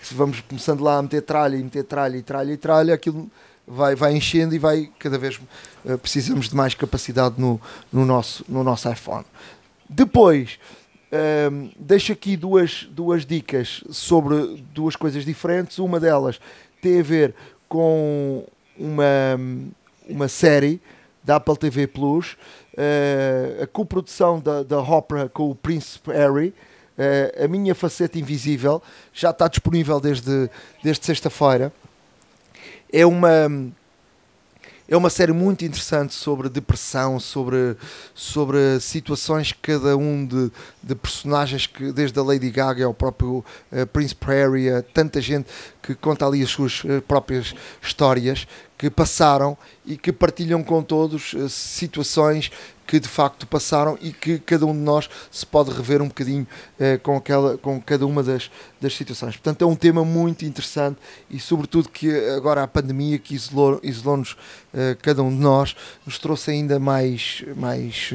[0.02, 3.30] se vamos começando lá a meter tralha e meter tralha e tralha e tralha, aquilo
[3.66, 5.40] vai, vai enchendo e vai cada vez
[5.84, 7.60] uh, precisamos de mais capacidade no,
[7.92, 9.24] no, nosso, no nosso iPhone.
[9.88, 10.58] Depois,
[11.12, 15.78] uh, deixo aqui duas, duas dicas sobre duas coisas diferentes.
[15.78, 16.40] Uma delas
[16.80, 17.34] tem a ver
[17.68, 18.44] com
[18.78, 19.04] uma,
[20.08, 20.80] uma série
[21.22, 22.36] da Apple TV Plus,
[22.74, 26.54] uh, a coprodução da, da Opera com o Príncipe Harry.
[26.96, 30.48] Uh, a minha faceta invisível já está disponível desde,
[30.82, 31.72] desde sexta-feira.
[32.92, 33.48] É uma
[34.88, 37.76] é uma série muito interessante sobre depressão, sobre,
[38.14, 40.50] sobre situações que cada um de,
[40.82, 45.48] de personagens, que desde a Lady Gaga ao próprio uh, Prince Prairie, tanta gente
[45.82, 47.52] que conta ali as suas uh, próprias
[47.82, 48.46] histórias
[48.76, 52.50] que passaram e que partilham com todos uh, situações
[52.86, 56.46] que de facto passaram e que cada um de nós se pode rever um bocadinho
[56.78, 58.50] eh, com, aquela, com cada uma das,
[58.80, 59.34] das situações.
[59.36, 60.98] Portanto, é um tema muito interessante
[61.28, 64.24] e, sobretudo, que agora a pandemia que isolou-nos, isolou
[64.72, 65.74] eh, cada um de nós,
[66.06, 68.10] nos trouxe ainda mais, mais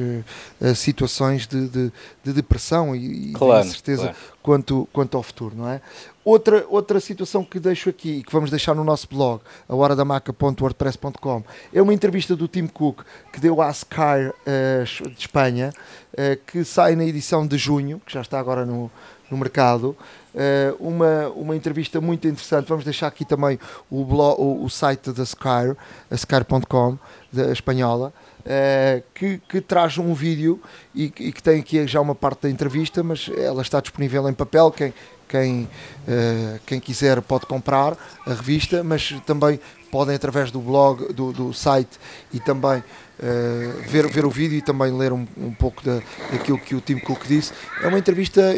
[0.60, 1.92] eh, situações de, de,
[2.24, 4.16] de, depressão e, e claro, de incerteza claro.
[4.42, 5.82] quanto, quanto ao futuro, não é?
[6.24, 11.42] Outra, outra situação que deixo aqui e que vamos deixar no nosso blog, a horadamaca.wordpress.com,
[11.72, 15.72] é uma entrevista do Tim Cook que deu à Sky uh, de Espanha,
[16.12, 18.88] uh, que sai na edição de junho, que já está agora no,
[19.32, 19.96] no mercado.
[20.32, 22.68] Uh, uma, uma entrevista muito interessante.
[22.68, 23.58] Vamos deixar aqui também
[23.90, 25.76] o, blog, o, o site da Sky,
[26.10, 26.98] a Sky.com,
[27.32, 28.12] da espanhola.
[28.40, 30.60] Uh, que, que, traz um vídeo
[30.92, 34.34] e, e, que tem aqui já uma parte da entrevista, mas ela está disponível em
[34.34, 34.70] papel.
[34.72, 34.92] Quem,
[35.32, 37.96] quem, uh, quem quiser pode comprar
[38.26, 39.58] a revista, mas também
[39.90, 41.98] podem através do blog, do, do site
[42.34, 46.00] e também uh, ver, ver o vídeo e também ler um, um pouco da,
[46.30, 47.54] daquilo que o Tim Cook disse.
[47.82, 48.54] É uma entrevista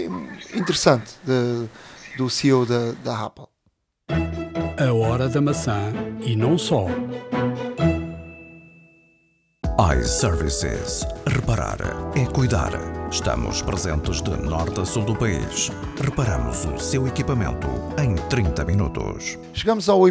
[0.52, 1.68] interessante de,
[2.18, 3.46] do CEO da, da Apple.
[4.76, 6.86] A hora da maçã e não só
[9.78, 11.04] iServices.
[11.26, 11.78] Reparar
[12.16, 12.70] é cuidar.
[13.10, 15.68] Estamos presentes de norte a sul do país.
[16.00, 17.66] Reparamos o seu equipamento
[18.00, 19.36] em 30 minutos.
[19.52, 20.02] Chegamos ao,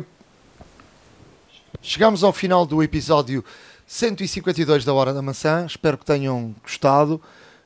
[1.82, 3.44] Chegamos ao final do episódio
[3.88, 5.66] 152 da Hora da Maçã.
[5.66, 7.22] Espero que tenham gostado.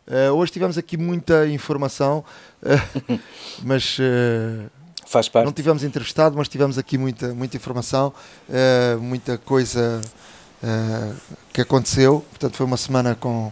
[0.07, 2.23] Uh, hoje tivemos aqui muita informação,
[2.61, 3.19] uh,
[3.65, 4.69] mas uh,
[5.07, 5.45] Faz parte.
[5.45, 8.13] não tivemos entrevistado, mas tivemos aqui muita, muita informação,
[8.99, 9.99] muita coisa
[10.63, 11.15] uh,
[11.53, 12.25] que aconteceu.
[12.29, 13.51] Portanto, foi uma semana com,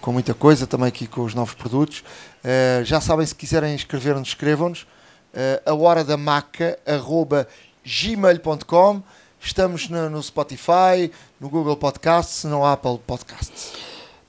[0.00, 2.02] com muita coisa, também aqui com os novos produtos.
[2.44, 4.82] Uh, já sabem, se quiserem escrever-nos, escrevam-nos.
[4.82, 7.46] Uh, a hora da maca, arroba
[7.84, 9.02] gmail.com.
[9.40, 11.10] Estamos no, no, Spotify,
[11.40, 13.72] no Google Podcasts, no Apple Podcasts.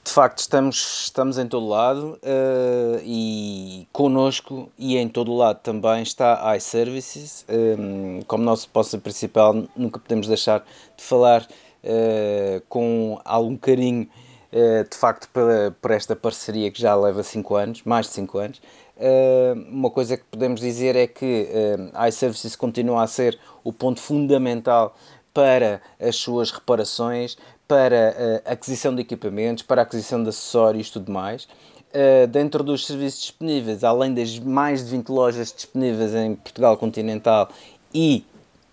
[0.03, 6.01] De facto, estamos, estamos em todo lado uh, e connosco e em todo lado também
[6.01, 7.45] está iServices.
[7.47, 10.65] Um, como nosso sponsor principal, nunca podemos deixar
[10.97, 11.47] de falar
[11.83, 14.07] uh, com algum carinho,
[14.51, 18.37] uh, de facto, pela, por esta parceria que já leva 5 anos, mais de 5
[18.37, 18.61] anos.
[18.97, 23.99] Uh, uma coisa que podemos dizer é que uh, iServices continua a ser o ponto
[23.99, 24.95] fundamental
[25.33, 27.37] para as suas reparações,
[27.67, 31.47] para aquisição de equipamentos, para aquisição de acessórios e tudo mais.
[31.93, 37.49] Uh, dentro dos serviços disponíveis, além das mais de 20 lojas disponíveis em Portugal continental
[37.93, 38.25] e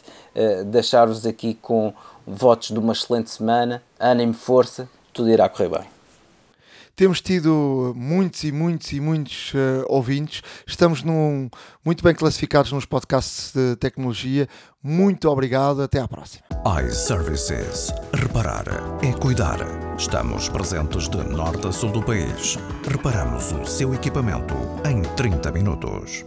[0.67, 1.93] deixar-vos aqui com
[2.25, 3.83] votos de uma excelente semana.
[3.99, 6.01] Ânimo, força, tudo irá correr bem.
[6.95, 10.41] Temos tido muitos e muitos e muitos uh, ouvintes.
[10.67, 11.49] Estamos num,
[11.83, 14.47] muito bem classificados nos podcasts de tecnologia.
[14.83, 15.81] Muito obrigado.
[15.81, 16.43] Até à próxima.
[16.85, 17.91] iServices.
[18.13, 18.65] Reparar
[19.01, 19.59] é cuidar.
[19.97, 22.57] Estamos presentes de norte a sul do país.
[22.87, 24.53] Reparamos o seu equipamento
[24.87, 26.25] em 30 minutos.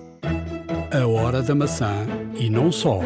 [0.90, 2.06] A hora da maçã
[2.36, 3.00] e não só